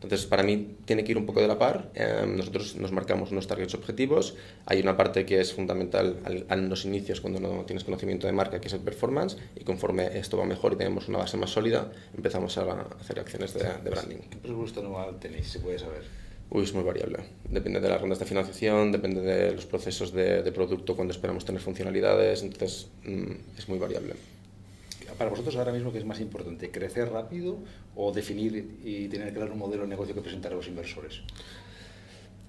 [0.00, 1.90] Entonces, para mí tiene que ir un poco de la par.
[1.94, 4.37] Eh, nosotros nos marcamos unos targets objetivos.
[4.66, 8.32] Hay una parte que es fundamental al- en los inicios, cuando no tienes conocimiento de
[8.32, 9.37] marca, que es el performance.
[9.56, 13.54] Y conforme esto va mejor y tenemos una base más sólida, empezamos a hacer acciones
[13.54, 14.18] de, de branding.
[14.30, 16.02] ¿Qué presupuesto anual tenéis, si se puede saber?
[16.50, 17.18] Uy, es muy variable.
[17.50, 21.44] Depende de las rondas de financiación, depende de los procesos de, de producto, cuando esperamos
[21.44, 22.42] tener funcionalidades.
[22.42, 24.14] Entonces, mm, es muy variable.
[25.18, 26.70] Para vosotros ahora mismo, ¿qué es más importante?
[26.70, 27.59] ¿Crecer rápido
[27.96, 31.22] o definir y tener claro un modelo de negocio que presentar a los inversores?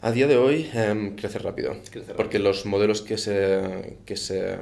[0.01, 1.73] A día de hoy, em, crece rápido,
[2.15, 2.43] porque rápido.
[2.43, 3.97] los modelos que se...
[4.05, 4.55] Que se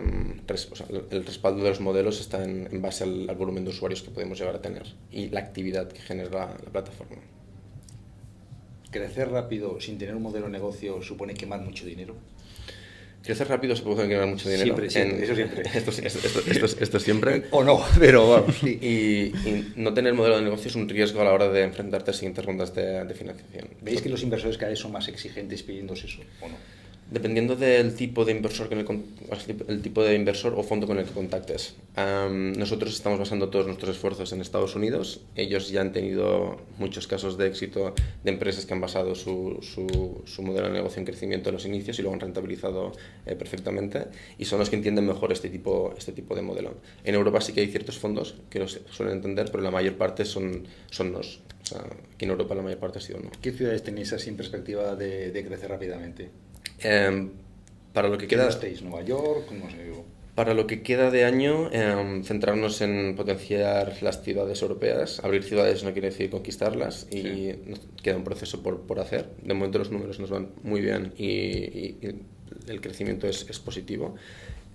[0.48, 3.64] res- o sea, el respaldo de los modelos está en, en base al, al volumen
[3.66, 6.30] de usuarios que podemos llegar a tener y la actividad que genera
[6.64, 7.18] la plataforma.
[8.90, 12.16] ¿Crecer rápido sin tener un modelo de negocio supone quemar mucho dinero?
[13.28, 14.64] Crecer rápido se puede ganar mucho dinero.
[14.64, 15.62] Siempre, siempre, eso siempre.
[15.76, 17.44] Esto, esto- esto- esto- esto siempre.
[17.52, 18.80] O no, pero vamos, sí.
[18.82, 22.12] Y, y no tener modelo de negocio es un riesgo a la hora de enfrentarte
[22.12, 23.68] a siguientes rondas de, de financiación.
[23.82, 26.56] ¿Veis que los inversores cada vez son más exigentes pidiéndose eso o no?
[27.10, 31.06] Dependiendo del tipo de inversor con el, el tipo de inversor o fondo con el
[31.06, 31.76] que contactes.
[31.96, 35.22] Am, nosotros estamos basando todos nuestros esfuerzos en Estados Unidos.
[35.36, 40.22] Ellos ya han tenido muchos casos de éxito de empresas que han basado su, su,
[40.26, 42.92] su modelo de negocio en crecimiento en los inicios y lo han rentabilizado
[43.26, 44.08] eh, perfectamente.
[44.38, 46.76] Y son los que entienden mejor este tipo, este tipo de modelo.
[47.06, 50.26] En Europa sí que hay ciertos fondos que los suelen entender, pero la mayor parte
[50.26, 51.40] son, son nos.
[51.64, 51.80] O sea,
[52.14, 53.32] aquí en Europa la mayor parte ha sido no.
[53.42, 56.30] ¿Qué ciudades tenéis así en perspectiva de, de crecer rápidamente?
[56.80, 57.30] Em,
[57.94, 58.50] para lo que ¿Qué queda...
[58.50, 58.82] estáis?
[58.82, 59.52] ¿Nueva York?
[59.52, 60.06] No sé, digo.
[60.36, 65.20] Para lo que queda de año, em, centrarnos en potenciar las ciudades europeas.
[65.24, 67.60] Abrir ciudades no quiere decir conquistarlas y Sí.
[67.66, 69.30] nos queda un proceso por, por hacer.
[69.42, 72.16] De momento los números nos van muy bien y, y- y
[72.72, 74.16] el crecimiento es, es positivo.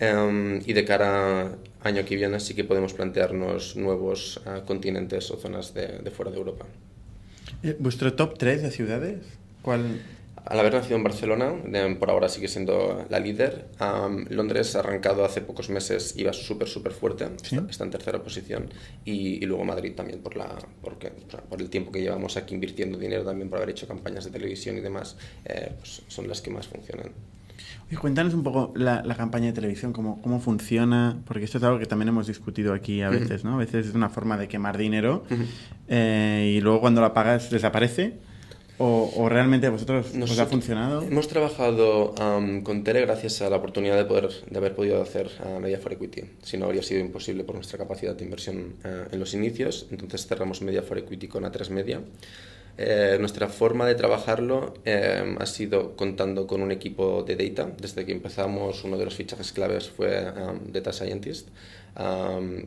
[0.01, 1.57] Em, y de cara a
[1.89, 6.33] año que viene sí que podemos plantearnos nuevos ah, continentes o zonas de, de fuera
[6.33, 6.67] de Europa.
[7.63, 9.19] Eh, ¿Vuestro top 3 de ciudades?
[9.63, 10.01] ¿Cuál?
[10.45, 11.55] Al haber nacido en Barcelona,
[12.01, 13.69] por ahora sigue siendo la líder.
[14.29, 17.57] Londres ha arrancado hace pocos meses, iba súper, súper fuerte, Sí.
[17.57, 18.69] está, está en tercera posición.
[19.05, 20.49] Y, y luego Madrid también, por, la,
[20.81, 21.13] porque,
[21.49, 24.77] por el tiempo que llevamos aquí invirtiendo dinero, también por haber hecho campañas de televisión
[24.77, 27.13] y demás, eh, pues son las que más funcionan.
[27.89, 31.65] Oye, cuéntanos un poco la, la campaña de televisión, cómo, cómo funciona, porque esto es
[31.65, 33.55] algo que también hemos discutido aquí a veces, ¿no?
[33.55, 35.25] A veces es una forma de quemar dinero
[35.89, 38.19] eh, y luego cuando la pagas desaparece.
[38.83, 41.07] O, o realmente a vosotros os ha Nosotros funcionado?
[41.07, 45.31] Hemos trabajado am, con Tele gracias a la oportunidad de, poder, de haber podido hacer
[45.39, 46.23] ah, Media for Equity.
[46.43, 49.87] Si no, habría sido imposible por nuestra capacidad de inversión ah, en los inicios.
[49.93, 52.01] Entonces cerramos Media for Equity con A3 Media.
[52.77, 57.71] Eh, nuestra forma de trabajarlo eh, ha sido contando con un equipo de data.
[57.79, 61.51] Desde que empezamos, uno de los fichajes claves fue um, Data Scientist.
[61.97, 62.65] Um,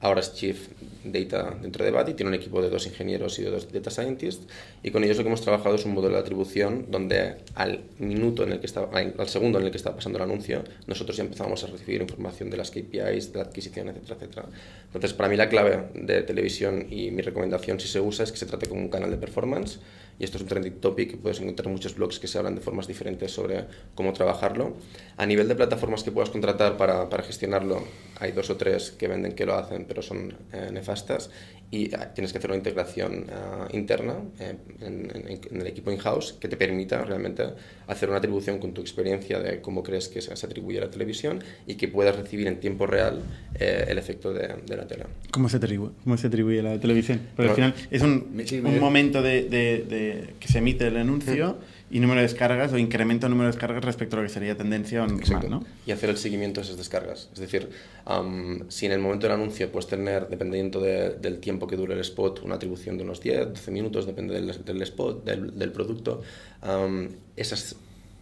[0.00, 0.68] ahora es Chief
[1.04, 4.46] Data dentro de Buddy, tiene un equipo de dos ingenieros y de dos Data Scientists,
[4.82, 8.42] y con ellos lo que hemos trabajado es un modelo de atribución donde al minuto
[8.42, 11.24] en el que estaba, al segundo en el que estaba pasando el anuncio, nosotros ya
[11.24, 14.46] empezamos a recibir información de las KPIs, de la adquisición, etcétera, etcétera.
[14.86, 18.38] Entonces, para mí la clave de televisión y mi recomendación si se usa es que
[18.38, 19.78] se trate como un canal de performance,
[20.18, 22.60] y esto es un trending topic puedes encontrar en muchos blogs que se hablan de
[22.60, 24.76] formas diferentes sobre cómo trabajarlo.
[25.16, 27.82] A nivel de plataformas que puedas contratar para, para gestionarlo,
[28.20, 31.30] hay dos o tres que venden que lo hacen, pero son eh, nefastas
[31.68, 35.90] y ah, tienes que hacer una integración ah, interna eh, en, en- en el equipo
[35.90, 37.42] in-house que te permita realmente
[37.88, 40.90] hacer una atribución con tu experiencia de cómo crees que se, se atribuye a la
[40.90, 43.20] televisión y que puedas recibir en tiempo real
[43.58, 45.04] eh, el efecto de, de la tele.
[45.32, 47.20] ¿Cómo se atribuye, cómo se atribuye la televisión?
[47.34, 50.05] Porque al final es un, sí, un me- momento de, de- de
[50.40, 51.58] que se emite el anuncio
[51.90, 54.56] y número de descargas o incrementa el número de descargas respecto a lo que sería
[54.56, 55.26] tendencia o normal.
[55.86, 57.28] Y hacer el seguimiento de esas descargas.
[57.32, 57.68] Es decir,
[58.68, 62.00] si en el momento del anuncio puedes tener, dependiendo de- del tiempo que dure el
[62.00, 66.22] spot, una atribución de unos 10, 12 minutos, depende del, del spot, del, del producto,
[67.36, 67.76] esas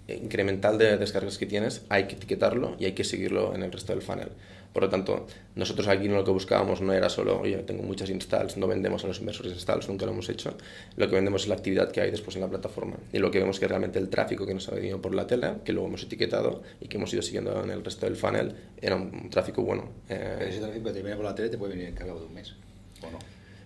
[0.08, 3.92] incremental de descargas que tienes hay que etiquetarlo y hay que seguirlo en el resto
[3.92, 4.28] del funnel.
[4.74, 8.56] Por lo tanto, nosotros aquí lo que buscábamos no era solo, oye, tengo muchas installs,
[8.56, 10.56] no vendemos a los inversores installs, nunca lo hemos hecho.
[10.96, 12.96] Lo que vendemos es la actividad que hay después en la plataforma.
[13.12, 15.52] Y lo que vemos que realmente el tráfico que nos ha venido por la tele,
[15.64, 18.96] que luego hemos etiquetado y que hemos ido siguiendo en el resto del funnel, era
[18.96, 19.84] un tráfico bueno.
[20.08, 22.18] Eh, Pero ese tráfico que te viene por la tele te puede venir en cabo
[22.18, 22.52] de un mes,
[23.00, 23.18] ¿o no?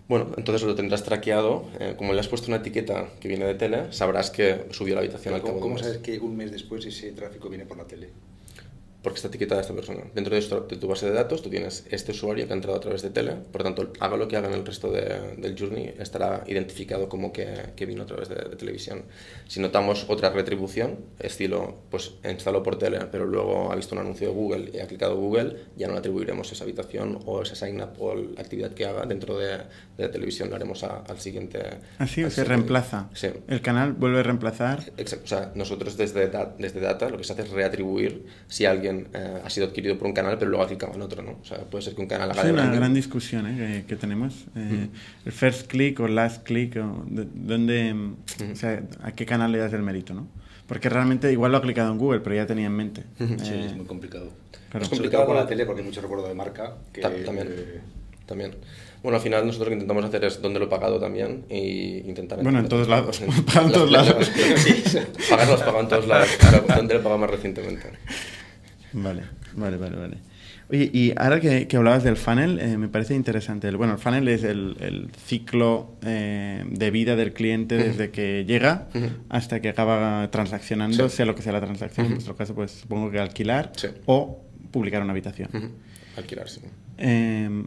[0.09, 1.71] Bueno, entonces lo tendrás traqueado.
[1.81, 5.01] eh, como le has puesto una etiqueta que viene de tele, sabrás que subió la
[5.03, 5.83] habitación al ¿Cómo, cabo de un cómo mes.
[5.83, 8.11] sabes que un mes después ese tráfico viene por la tele?
[9.03, 10.03] Porque está etiquetada esta persona.
[10.15, 12.77] Dentro de, esto- de tu base de datos tú tienes este usuario que ha entrado
[12.77, 15.57] a través de tele, por tanto, haga lo que haga en el resto de- del
[15.59, 19.05] journey, estará identificado como que, que vino a través de, de televisión.
[19.47, 24.29] Si notamos otra retribución, estilo, pues instaló por tele, pero luego ha visto un anuncio
[24.29, 27.81] de Google y ha clicado Google, ya no le atribuiremos esa habitación o ese sign
[27.81, 29.59] up o la actividad que haga dentro de,
[29.97, 31.61] de televisión, lo haremos a- al siguiente.
[31.99, 33.09] Así, o al se siguiente- reemplaza.
[33.15, 33.29] Sí.
[33.47, 34.81] El canal vuelve a reemplazar.
[34.97, 35.25] Exacto.
[35.25, 39.40] O sea, nosotros desde, desde Data lo que se hace es reatribuir si alguien eh,
[39.44, 41.38] ha sido adquirido por un canal pero luego ha clicado en otro, ¿no?
[41.40, 42.79] O sea, puede ser que un canal haga Es de una branding.
[42.81, 43.83] gran discusión ¿eh?
[43.83, 44.46] que, que tenemos.
[44.57, 44.88] Eh,
[45.24, 48.16] El first click o last click, o de- dónde, mm,
[48.53, 50.29] o sea, a qué canal le das el mérito, ¿no?
[50.66, 53.03] Porque realmente igual lo ha clicado en Google, pero ya tenía en mente.
[53.18, 54.31] Sí, Eh, es muy complicado.
[54.70, 54.85] claro.
[54.85, 56.74] Es complicado con la tele, porque hay mucho recuerdo de marca.
[56.92, 57.48] Que, Ta- también.
[57.51, 57.81] eh,
[58.27, 58.51] También.
[59.03, 61.98] Bueno, al final nosotros lo que intentamos hacer es dónde lo he pagado también y
[62.01, 62.42] intentar...
[62.42, 63.22] Bueno, en todos lados.
[63.22, 64.31] En- Pagan en todos lados.
[64.57, 64.98] Sí,
[65.31, 66.29] pagar los pagan en todos lados.
[66.38, 67.87] Claro, ¿dónde lo he pagado más recientemente?
[68.92, 69.22] Vale,
[69.55, 70.16] vale, vale, vale.
[70.70, 73.68] Oye, y ahora que, que hablabas del funnel, eh, me parece interesante.
[73.68, 78.44] El, bueno, el funnel es el, el ciclo eh, de vida del cliente desde que
[78.46, 78.88] llega
[79.31, 81.16] hasta que acaba transaccionando, Sí.
[81.16, 82.07] sea lo que sea la transacción.
[82.07, 82.16] En Ujú.
[82.16, 83.88] vuestro caso, pues supongo que alquilar Sí.
[84.05, 85.48] o publicar una habitación.
[86.16, 86.61] Alquilar, sí.
[86.98, 87.64] Eh,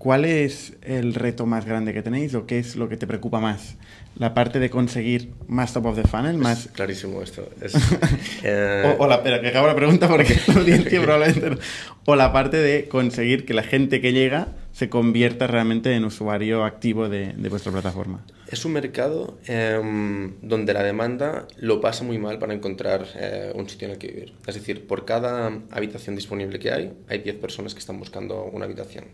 [0.00, 3.38] ¿Cuál es el reto más grande que tenéis o qué es lo que te preocupa
[3.38, 3.76] más?
[4.16, 6.38] ¿La parte de conseguir más top of the funnel?
[6.38, 7.46] Más, Es clarísimo esto.
[7.60, 7.74] Es,
[8.42, 11.58] eh, o, o la, espera, que acabo la pregunta porque la audiencia probablemente no.
[12.06, 16.64] O la parte de conseguir que la gente que llega se convierta realmente en usuario
[16.64, 18.24] activo de, de vuestra plataforma.
[18.50, 23.68] Es un mercado em, donde la demanda lo pasa muy mal para encontrar eh, un
[23.68, 24.32] sitio en el que vivir.
[24.46, 28.64] Es decir, por cada habitación disponible que hay, hay 10 personas que están buscando una
[28.64, 29.04] habitación.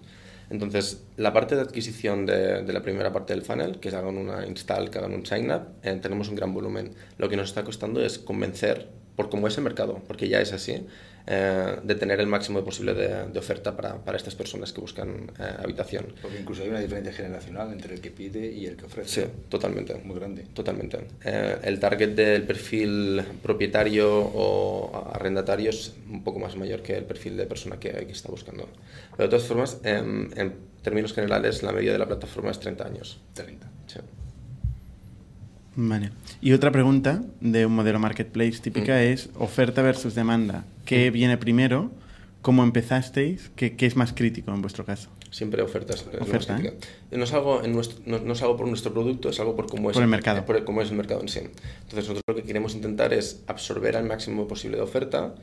[0.48, 4.46] Entonces, la parte de adquisición de, la primera parte del funnel, que es hagan una
[4.46, 6.92] install, que hagan un sign up, eh, tenemos un gran volumen.
[7.18, 10.52] Lo que nos está costando es convencer, por cómo es el mercado, porque ya es
[10.52, 10.86] así,
[11.28, 15.32] eh, de tener el máximo posible de, de oferta para, para estas personas que buscan
[15.40, 16.06] eh, habitación.
[16.22, 19.22] Porque incluso hay una diferencia generacional entre el que pide y el que ofrece.
[19.22, 19.94] Sí, totalmente.
[20.04, 20.44] Muy grande.
[20.54, 20.98] Totalmente.
[21.24, 27.04] Eh, el target del perfil propietario o arrendatario es un poco más mayor que el
[27.04, 28.68] perfil de persona que, que está buscando.
[29.16, 30.52] Pero de todas formas, em, en
[30.82, 33.20] términos generales, la media de la plataforma es 30 años.
[33.34, 33.68] 30.
[33.88, 33.98] Sí.
[35.76, 36.10] Vale.
[36.40, 39.12] Y otra pregunta de un modelo marketplace típica Mm.
[39.12, 40.64] es oferta versus demanda.
[40.84, 41.90] ¿Qué viene primero?
[42.42, 43.50] ¿Cómo empezasteis?
[43.56, 45.10] ¿Qué, qué es más crítico en vuestro caso?
[45.30, 46.06] Siempre ofertas.
[46.20, 46.76] Oferta, crítico.
[47.10, 49.66] No, es algo en nuestro- no, no es algo por nuestro producto, es algo por
[49.66, 50.44] cómo es Por el mercado.
[50.46, 51.40] por el- cómo es el mercado en sí.
[51.40, 55.34] Entonces nosotros lo que queremos intentar es absorber al máximo posible de oferta,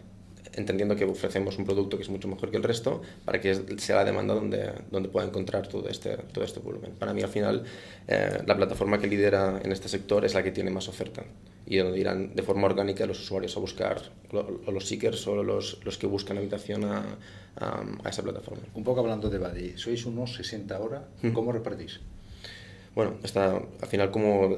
[0.56, 3.98] entendiendo que ofrecemos un producto que es mucho mejor que el resto, para que sea
[3.98, 6.92] la demanda donde, donde pueda encontrar todo este, todo este volumen.
[6.92, 7.64] Para mí al final
[8.08, 11.24] eh, la plataforma que lidera en este sector es la que tiene más oferta
[11.66, 15.80] y donde irán de forma orgánica los usuarios a buscar, o los seekers o los,
[15.84, 17.18] los que buscan habitación a,
[17.56, 18.64] a, a esa plataforma.
[18.74, 21.08] Un poco hablando de Buddy, sois unos 60 ahora.
[21.34, 22.02] ¿cómo repartís?
[22.96, 24.58] Bueno, está al final como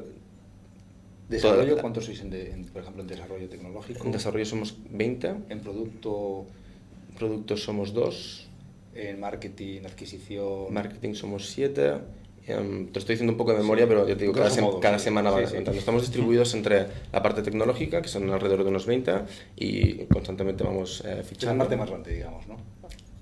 [1.29, 1.77] ¿Desarrollo?
[1.77, 4.05] ¿Cuántos sois, en de- en, por ejemplo, en desarrollo tecnológico?
[4.05, 6.45] en desarrollo somos 20, En producto,
[7.17, 8.47] productos somos 2,
[8.93, 10.71] en marketing, adquisición.
[10.73, 11.93] marketing somos 7.
[12.47, 14.99] em, te estoy diciendo un poco de memoria, pero yo te digo, cada, modo, cada
[14.99, 15.05] sí.
[15.05, 15.77] semana Sí, va sí.
[15.79, 19.13] Estamos distribuidos entre la parte tecnológica, que son alrededor de unos 20,
[19.55, 21.63] y constantemente vamos eh, Es la fichando.
[21.63, 22.57] parte más grande, digamos, ¿no?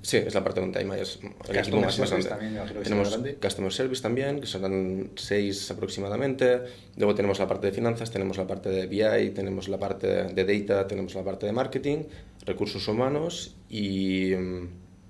[0.03, 2.27] Sí, es la parte donde hay más, el Customer equipo más, grande.
[2.29, 3.35] también, que tenemos grande.
[3.35, 6.59] Customer Service también, que serán seis aproximadamente.
[6.97, 10.43] Luego tenemos la parte de finanzas, tenemos la parte de BI, tenemos la parte de
[10.45, 11.99] data, tenemos la parte de marketing,
[12.45, 14.67] recursos humanos y mm,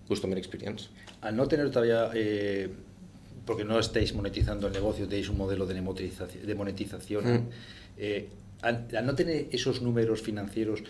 [0.07, 0.89] Customer Experience.
[1.21, 2.69] Al no tener todavía, eh,
[3.47, 7.49] porque no estáis monetizando el negocio, tenéis un modelo de monetización, de monetización Mm.
[7.97, 8.29] eh,
[8.61, 10.83] al, al no tener esos números financieros,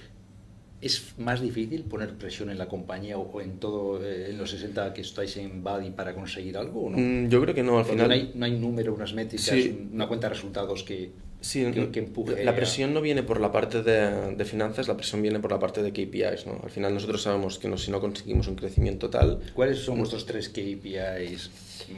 [0.83, 4.93] ¿es más difícil poner presión en la compañía o, en todo, eh, en los 60
[4.93, 6.97] que estáis en Buddy para conseguir algo o no?
[6.97, 8.07] Mm, yo creo que no, al Porque final...
[8.09, 9.87] no, hay, no hay número, unas métricas, Sí.
[9.93, 12.43] una cuenta de resultados que, Sí, que, que empuje.
[12.45, 15.51] la a- presión no viene por la parte de, de finanzas, la presión viene por
[15.51, 16.45] la parte de KPIs.
[16.47, 16.61] ¿no?
[16.63, 20.25] Al final nosotros sabemos que no- si no conseguimos un crecimiento tal, ¿Cuáles son vuestros
[20.25, 21.49] tres KPIs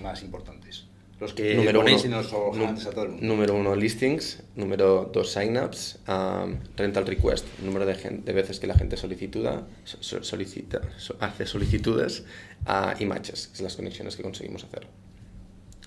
[0.01, 0.85] más importantes?
[1.19, 3.25] Los que número ponéis uno, en los a todo el mundo.
[3.25, 4.43] número uno, listings.
[4.55, 5.99] Número dos, signups.
[6.09, 11.15] um, rental request, número de, gen- de veces que la gente solicituda, so- solicita, so-
[11.21, 12.25] hace solicitudes.
[12.65, 14.87] ah, y matches, que son las conexiones que conseguimos hacer.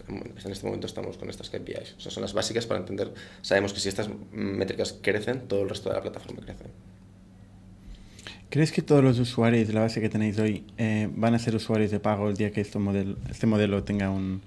[0.09, 1.97] En este momento estamos con estas KPIs.
[1.99, 3.13] O sea, son las básicas para entender.
[3.43, 6.65] Sabemos que si estas métricas crecen, todo el resto de la plataforma crece.
[8.49, 11.55] ¿Crees que todos los usuarios de la base que tenéis hoy eh, van a ser
[11.55, 14.41] usuarios de pago el día que este modelo, este modelo tenga un,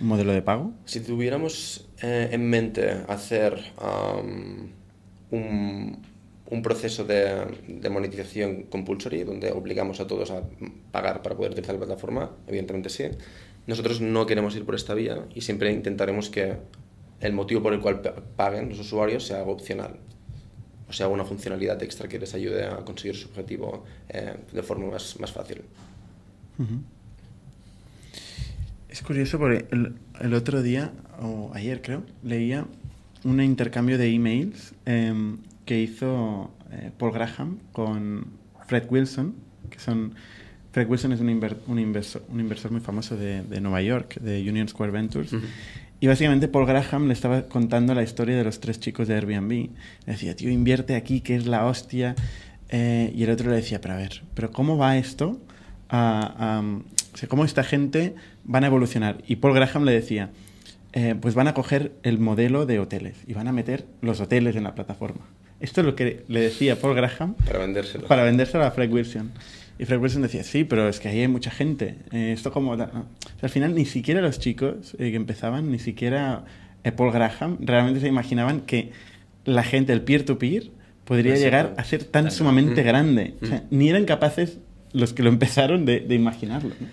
[0.00, 0.72] un modelo de pago?
[0.84, 4.70] Si tuviéramos eh, en mente hacer am,
[5.30, 6.02] un,
[6.46, 10.42] un proceso de, de, monetización compulsory, donde obligamos a todos a
[10.90, 13.04] pagar para poder utilizar la plataforma, evidentemente sí.
[13.66, 16.56] Nosotros no queremos ir por esta vía y siempre intentaremos que
[17.20, 18.00] el motivo por el cual
[18.36, 19.96] paguen los usuarios sea algo opcional.
[20.88, 24.90] O sea, una funcionalidad extra que les ayude a conseguir su objetivo eh, de forma
[24.90, 25.62] más, más fácil.
[29.00, 32.66] Es curioso porque el, el, otro día, o ayer creo, leía
[33.24, 35.14] un intercambio de emails eh,
[35.64, 38.26] que hizo eh, Paul Graham con
[38.66, 39.34] Fred Wilson,
[39.70, 40.14] que son...
[40.72, 44.20] Fred Wilson es un, inver, un, inversor, un inversor muy famoso de, de, Nueva York,
[44.20, 45.32] de Union Square Ventures.
[45.32, 45.48] Uh -huh.
[46.00, 49.50] Y básicamente Paul Graham le estaba contando la historia de los tres chicos de Airbnb.
[49.50, 49.70] Le
[50.12, 52.14] decía, tío, invierte aquí, que es la hostia.
[52.68, 55.40] Eh, y el otro le decía, pero a ver, ¿pero cómo va esto?
[55.90, 56.62] A,
[57.28, 59.18] ¿Cómo esta gente van a evolucionar?
[59.26, 60.30] Y Paul Graham le decía,
[60.92, 64.56] eh, pues van a coger el modelo de hoteles y van a meter los hoteles
[64.56, 65.26] en la plataforma.
[65.60, 67.34] Esto es lo que le decía Paul Graham.
[67.34, 68.06] Para vendérselo.
[68.06, 69.32] Para vendérselo a Fred Wilson.
[69.78, 71.96] Y Fred Wilson decía, sí, pero es que ahí hay mucha gente.
[72.12, 72.76] Eh, esto como...
[72.76, 72.84] No.
[72.84, 73.04] O sea,
[73.42, 76.44] al final ni siquiera los chicos eh, que empezaban, ni siquiera
[76.96, 78.92] Paul Graham, realmente se imaginaban que
[79.44, 80.70] la gente, el peer-to-peer, -peer,
[81.04, 82.84] podría llegar a ser tan sumamente mm.
[82.86, 83.34] grande.
[83.42, 84.58] O sea, ni eran capaces
[84.92, 86.70] los que lo empezaron de, de imaginarlo.
[86.80, 86.86] ¿no?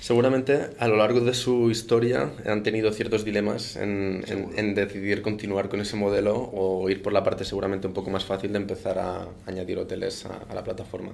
[0.00, 5.22] Seguramente a lo largo de su historia han tenido ciertos dilemas en, en, en, decidir
[5.22, 8.58] continuar con ese modelo o ir por la parte seguramente un poco más fácil de
[8.58, 11.12] empezar a añadir hoteles a, a la plataforma.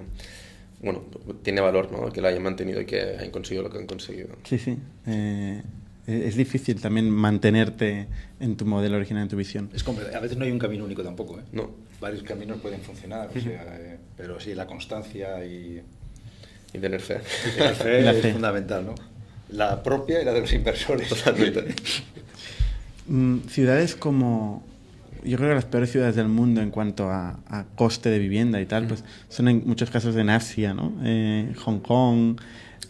[0.81, 1.03] Bueno,
[1.43, 2.11] tiene valor ¿no?
[2.11, 4.29] que lo hayan mantenido y que hayan conseguido lo que han conseguido.
[4.43, 4.75] Sí, sí.
[5.05, 5.61] Eh,
[6.07, 8.07] es difícil también mantenerte
[8.39, 9.69] en tu modelo original, en tu visión.
[9.71, 11.37] Es a veces no hay un camino único tampoco.
[11.37, 11.43] ¿eh?
[11.51, 11.69] No.
[12.01, 15.79] Varios caminos pueden funcionar, o sea, eh, pero sí, la constancia y
[16.73, 17.19] y tener fe.
[17.47, 18.33] Y tener fe la es fe.
[18.33, 18.95] fundamental, ¿no?
[19.49, 21.09] La propia y la de los inversores.
[21.09, 21.75] Totalmente.
[23.07, 24.63] mm, ciudades como.
[25.23, 28.61] Yo creo que las peores ciudades del mundo en cuanto a, a coste de vivienda
[28.61, 30.93] y tal, pues son en muchos casos en Asia, ¿no?
[31.03, 32.39] Eh, Hong Kong.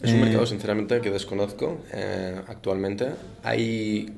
[0.00, 3.08] Es un eh, mercado, sinceramente, que desconozco eh, actualmente.
[3.42, 4.08] Hay,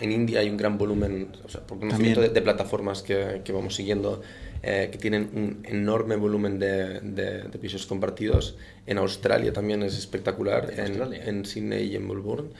[0.00, 3.52] en India hay un gran volumen, o sea, por conocimiento de, de, plataformas que, que
[3.52, 4.20] vamos siguiendo
[4.62, 8.56] eh, que tienen un enorme volumen de, de, de, pisos compartidos.
[8.86, 12.50] En Australia también es espectacular, en, en, en Sydney y en Melbourne.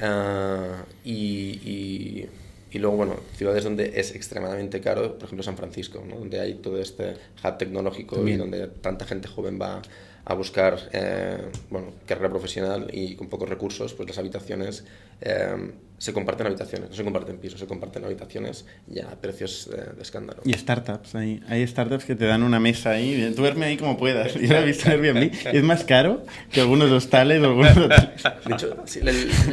[0.00, 2.28] Uh, y, y,
[2.70, 6.16] y, luego, bueno, ciudades donde es extremadamente caro, por ejemplo San Francisco, ¿no?
[6.16, 8.38] donde hay todo este hub tecnológico también.
[8.38, 9.82] y donde tanta gente joven va
[10.24, 14.84] a buscar eh, bueno, carrera profesional y con pocos recursos, pues las habitaciones
[15.20, 19.96] eh, se comparten habitaciones, no se comparten pisos, se comparten habitaciones ya a precios de,
[19.96, 20.40] de escándalo.
[20.46, 24.32] Y startups, hay, hay, startups que te dan una mesa ahí, duerme ahí como puedas.
[24.32, 28.22] Yo lo he visto en Airbnb, es más caro que algunos hostales o algunos hoteles.
[28.46, 29.12] De hecho, sí, la,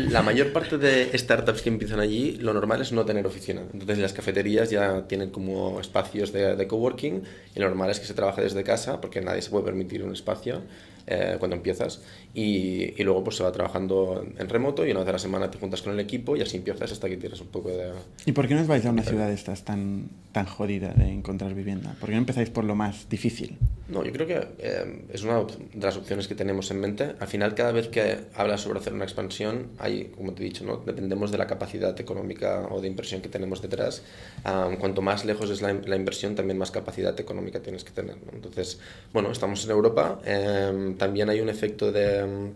[0.10, 3.64] la, mayor parte de startups que empiezan allí, lo normal es no tener oficina.
[3.74, 7.24] Entonces las cafeterías ya tienen como espacios de, de coworking
[7.56, 10.14] y lo normal es que se trabaje desde casa porque nadie se puede permitir un
[10.14, 10.62] espacio
[11.08, 12.02] eh, cuando empiezas
[12.34, 15.50] y, y, luego pues se va trabajando en remoto y una vez a la semana
[15.50, 17.92] te juntas con el equipo y así empiezas hasta que tienes un poco de...
[18.26, 21.10] ¿Y por qué no os vais a una ciudad de estas tan, tan jodida de
[21.10, 21.96] encontrar vivienda?
[22.00, 23.58] ¿Por qué no empezáis por lo más difícil?
[23.88, 27.16] No, yo creo que eh, es una de las opciones que tenemos en mente.
[27.20, 30.66] Al final, cada vez que hablas sobre hacer una expansión, hay, como te he dicho,
[30.66, 30.78] ¿no?
[30.78, 34.04] dependemos de la capacidad económica o de inversión que tenemos detrás.
[34.46, 38.18] Um, cuanto más lejos es la, la, inversión, también más capacidad económica tienes que tener.
[38.18, 38.34] ¿no?
[38.34, 38.80] Entonces,
[39.14, 40.20] bueno, estamos en Europa.
[40.26, 42.24] Eh, también hay un efecto de...
[42.24, 42.54] Um,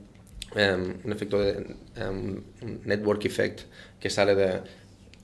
[1.05, 2.41] un efecto de um,
[2.83, 3.61] network effect
[4.01, 4.59] que sale de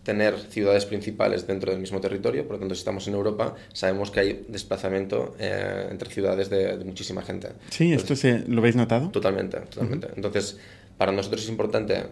[0.08, 4.10] tener ciudades principales dentro del mismo territorio, por lo tanto, si estamos en Europa, sabemos
[4.10, 7.50] que hay desplazamiento eh, entre ciudades de, de, muchísima gente.
[7.72, 9.10] Sí, Entonces, ¿esto se, lo habéis notado?
[9.10, 10.08] Totalmente, totalmente.
[10.08, 10.16] Uh -huh.
[10.16, 10.58] Entonces,
[10.98, 12.06] para nosotros es importante,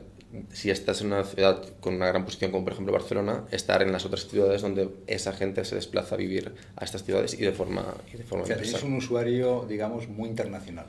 [0.52, 3.92] si estás en una ciudad con una gran posición como por ejemplo Barcelona, estar en
[3.92, 7.52] las otras ciudades donde esa gente se desplaza a vivir a estas ciudades y de
[7.52, 10.86] forma, y de forma o sea, es un usuario, digamos, muy internacional.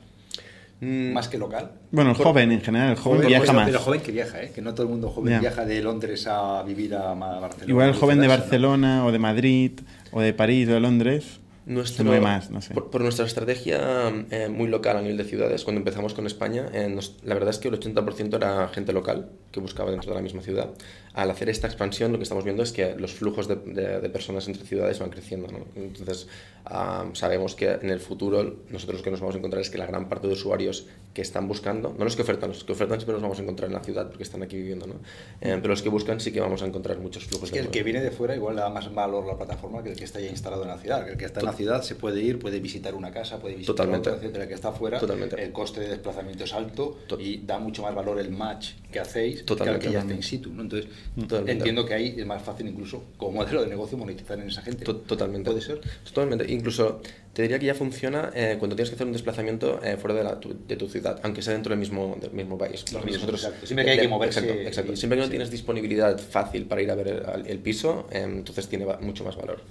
[0.79, 1.11] Mm.
[1.11, 1.71] más que local.
[1.91, 3.65] Bueno, el joven en general, el joven, joven viaja más.
[3.65, 4.51] Pero joven que viaja, ¿eh?
[4.53, 5.39] que no todo el mundo joven yeah.
[5.39, 7.65] viaja de Londres a vivir a Barcelona.
[7.67, 9.07] Igual el joven de Barcelona ¿no?
[9.07, 9.71] o de Madrid
[10.11, 12.73] o de París o de Londres nuestro, se mueve más, no sé.
[12.73, 16.67] Por, por nuestra estrategia eh, muy local a nivel de ciudades, cuando empezamos con España,
[16.73, 20.15] eh, nos, la verdad es que el 80% era gente local que buscaba dentro de
[20.15, 20.69] la misma ciudad.
[21.13, 24.09] Al hacer esta expansión, lo que estamos viendo es que los flujos de, de, de
[24.09, 25.47] personas entre ciudades van creciendo.
[25.47, 25.65] ¿no?
[25.75, 26.27] Entonces,
[26.69, 29.77] um, sabemos que en el futuro nosotros lo que nos vamos a encontrar es que
[29.77, 32.99] la gran parte de usuarios que están buscando, no los que ofertan, los que ofertan
[32.99, 34.95] siempre los vamos a encontrar en la ciudad porque están aquí viviendo, ¿no?
[35.41, 37.49] Eh, pero los que buscan sí que vamos a encontrar muchos flujos.
[37.49, 39.81] Es que el que viene de fuera igual le da más valor a la plataforma
[39.81, 41.53] que el que está ya instalado en la ciudad, que el que está en la
[41.57, 44.09] ciudad, se puede ir, puede visitar una casa, puede visitar Totalmente.
[44.09, 44.99] otra, etcétera, que está fuera.
[44.99, 45.43] Totalmente.
[45.43, 48.99] El coste de desplazamiento es alto To- y da mucho más valor el match que
[49.01, 49.81] hacéis Totalmente.
[49.81, 50.53] que al que ya está in situ.
[50.53, 50.61] ¿no?
[50.61, 50.89] Entonces,
[51.19, 51.51] Totalmente.
[51.51, 54.85] entiendo que ahí es más fácil incluso como modelo de negocio monetizar en esa gente.
[54.85, 55.49] To- Totalmente.
[55.49, 55.81] ¿Puede ser?
[56.05, 56.49] Totalmente.
[56.51, 57.01] Incluso
[57.33, 60.23] te diría que ya funciona eh, cuando tienes que hacer un desplazamiento eh, fuera de,
[60.23, 62.83] la, tu, de tu ciudad, aunque sea dentro del mismo, del mismo país.
[62.93, 63.65] Los mismos, exacto.
[63.67, 64.93] Siempre que hay que moverse Exacto, exacto.
[64.93, 65.29] y- Siempre que no sí.
[65.31, 69.35] tienes disponibilidad fácil para ir a ver el, el piso, eh, entonces tiene mucho más
[69.35, 69.61] valor.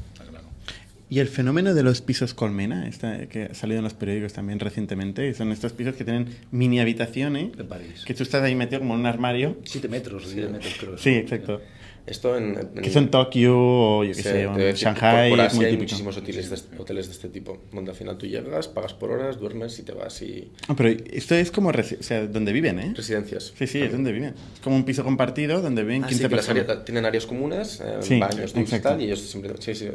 [1.08, 4.58] Y el fenómeno de los pisos colmena, esta, que ha salido en los periódicos también
[4.58, 8.02] recientemente, son estos pisos que tienen mini habitaciones, En París.
[8.04, 9.56] que tú estás ahí metido como en un armario.
[9.64, 10.98] 7 metros, 10 metros creo.
[10.98, 11.60] Sí, exacto.
[12.06, 15.38] Esto en, en- Que son Tokio o yo qué Sí, sé, en decir, Shanghai, Por,
[15.38, 17.96] por es Asia muy hay muchísimos hoteles de, este- hoteles de este tipo, donde al
[17.96, 20.50] final tú llegas, pagas por horas, duermes y te vas y...
[20.68, 22.92] Ah, pero esto es como o sea, donde viven, ¿eh?
[22.96, 23.52] Residencias.
[23.58, 24.34] Sí, sí, es donde viven.
[24.54, 26.68] Es como un piso compartido donde viven Ah, 15 sí, que las personas.
[26.68, 28.88] áreas- tienen áreas comunes, eh, Sí, baños, y exacto.
[28.90, 29.54] tal, y ellos siempre...
[29.60, 29.88] Sí, sí.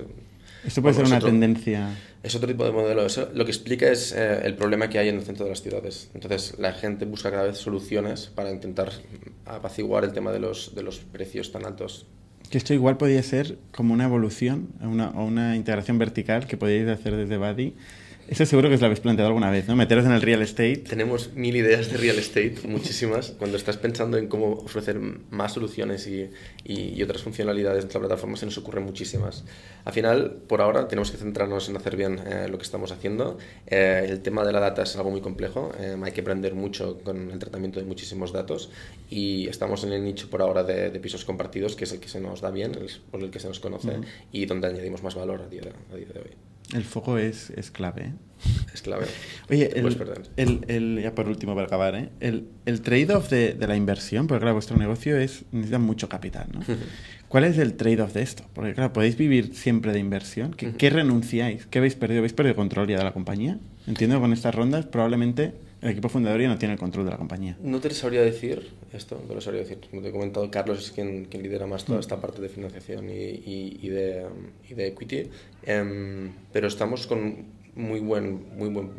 [0.66, 1.90] Esto puede ser una otro- tendencia.
[2.24, 3.06] Es otro tipo de modelo.
[3.06, 5.62] Eso lo que explica es eh, el problema que hay en el centro de las
[5.62, 6.10] ciudades.
[6.14, 8.92] Entonces, la gente busca cada vez soluciones para intentar
[9.46, 12.06] apaciguar el tema de los, de los precios tan altos.
[12.50, 16.90] Que esto igual podría ser como una evolución una, o una integración vertical que podríais
[16.90, 17.74] hacer desde Buddy.
[18.32, 19.76] Eso seguro que os lo habéis planteado alguna vez, ¿no?
[19.76, 20.78] Meteros en el real estate.
[20.78, 23.32] Tenemos mil ideas de real estate, muchísimas.
[23.32, 24.98] Cuando estás pensando en cómo ofrecer
[25.32, 26.30] más soluciones y,
[26.64, 29.44] y- y otras funcionalidades de la plataforma, se nos ocurren muchísimas.
[29.84, 33.38] Al final, por ahora, tenemos que centrarnos en hacer bien eh, lo que estamos haciendo.
[33.68, 35.74] Eh, el tema de la data es algo muy complejo.
[35.78, 38.70] eh, hay que aprender mucho con el tratamiento de muchísimos datos.
[39.10, 42.08] Y estamos en el nicho por ahora de, de pisos compartidos, que es el que
[42.08, 43.92] se nos da bien, el- por el que se nos conoce
[44.32, 46.32] y donde añadimos más valor a día de, a día de hoy.
[46.74, 48.04] El foco es, es clave.
[48.04, 48.14] ¿eh?
[48.74, 49.06] Es clave.
[49.50, 49.70] Oye,
[50.38, 52.10] el- el- ya por último, para acabar, ¿eh?
[52.22, 56.48] el, el trade-off de, de la inversión, porque claro, vuestro negocio es necesita mucho capital,
[56.54, 56.62] ¿no?
[57.28, 58.44] ¿Cuál es el trade-off de esto?
[58.54, 60.54] Porque claro, podéis vivir siempre de inversión.
[60.54, 61.66] ¿Qué, qué renunciáis?
[61.68, 62.20] ¿Qué habéis perdido?
[62.20, 63.58] ¿Habéis perdido control ya de la compañía?
[63.88, 67.12] Entiendo que con estas rondas probablemente el equipo fundador ya no tiene el control de
[67.12, 67.58] la compañía.
[67.62, 69.80] No te sabría decir esto, no te lo sabría decir.
[69.90, 73.10] Como te he comentado, Carlos es quien, quien lidera más toda esta parte de financiación
[73.10, 74.26] y, y- y de,
[74.70, 75.30] y de equity,
[75.64, 78.90] Em, pero estamos con muy, buen, muy buen,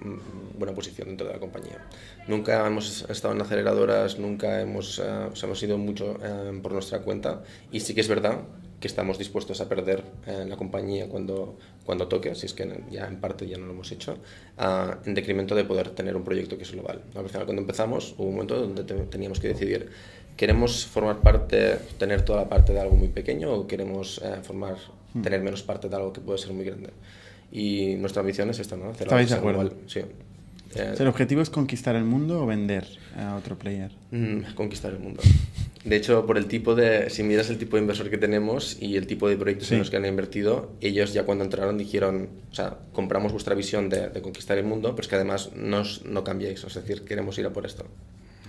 [0.59, 1.79] buena posición dentro de la compañía.
[2.27, 5.03] Nunca hemos estado en aceleradoras, nunca hemos, eh,
[5.33, 8.39] o sea, hemos ido mucho eh, por nuestra cuenta y sí que es verdad
[8.83, 11.57] que estamos dispuestos a perder eh, la compañía cuando,
[11.87, 14.19] cuando toque, si es que ya en parte ya no lo hemos hecho,
[14.59, 17.01] ah, en decremento de poder tener un proyecto que es global.
[17.15, 19.89] Al final, cuando empezamos, hubo un momento donde te- teníamos que decidir,
[20.37, 24.75] ¿queremos formar parte, tener toda la parte de algo muy pequeño o queremos eh, formar,
[25.23, 26.91] tener menos parte de algo que puede ser muy grande?
[27.53, 28.91] Y nuestra ambición es esta, ¿no?
[28.91, 29.61] Hacer algo ¿Estabais que de acuerdo?
[29.61, 29.77] global.
[29.87, 30.01] Sí.
[30.01, 33.93] O sea, ¿El objetivo es conquistar el mundo o vender a otro player?
[34.11, 35.21] Mm, conquistar el mundo.
[35.85, 38.97] De hecho, por el tipo de, si miras el tipo de inversor que tenemos y
[38.97, 39.75] el tipo de proyectos Sí.
[39.75, 43.89] en los que han invertido, ellos ya cuando entraron dijeron, o sea, compramos vuestra visión
[43.89, 47.37] de, de conquistar el mundo, pero es que además nos, no cambiáis, es decir, queremos
[47.39, 47.85] ir a por esto.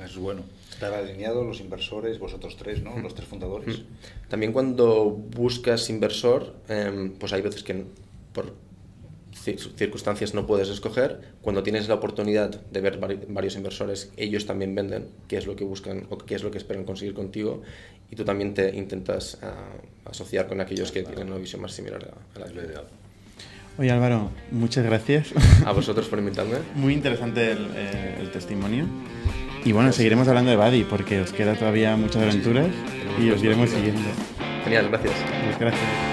[0.03, 0.41] Es bueno.
[0.71, 2.99] Estar alineados los inversores, vosotros tres, ¿no?
[2.99, 3.81] Los tres fundadores.
[4.27, 7.85] También cuando buscas inversor, em, pues hay veces que
[8.33, 8.53] por
[9.35, 11.19] circunstancias no puedes escoger.
[11.41, 15.55] Cuando tienes la oportunidad de ver vari- varios inversores, ellos también venden qué es lo
[15.55, 17.61] que buscan o qué es lo que esperan conseguir contigo
[18.11, 19.53] y tú también te intentas ah,
[20.05, 22.85] asociar con aquellos que tienen una visión más similar a, la ideal.
[23.77, 25.29] Oye Álvaro, muchas gracias.
[25.65, 26.57] A vosotros por invitarme.
[26.75, 28.85] Muy interesante el, eh, el testimonio.
[29.65, 32.67] Y bueno, seguiremos hablando de Buddy porque os queda todavía muchas aventuras
[33.19, 34.01] y os iremos siguiendo.
[34.63, 35.13] Genial, gracias.
[35.45, 36.12] Muchas gracias.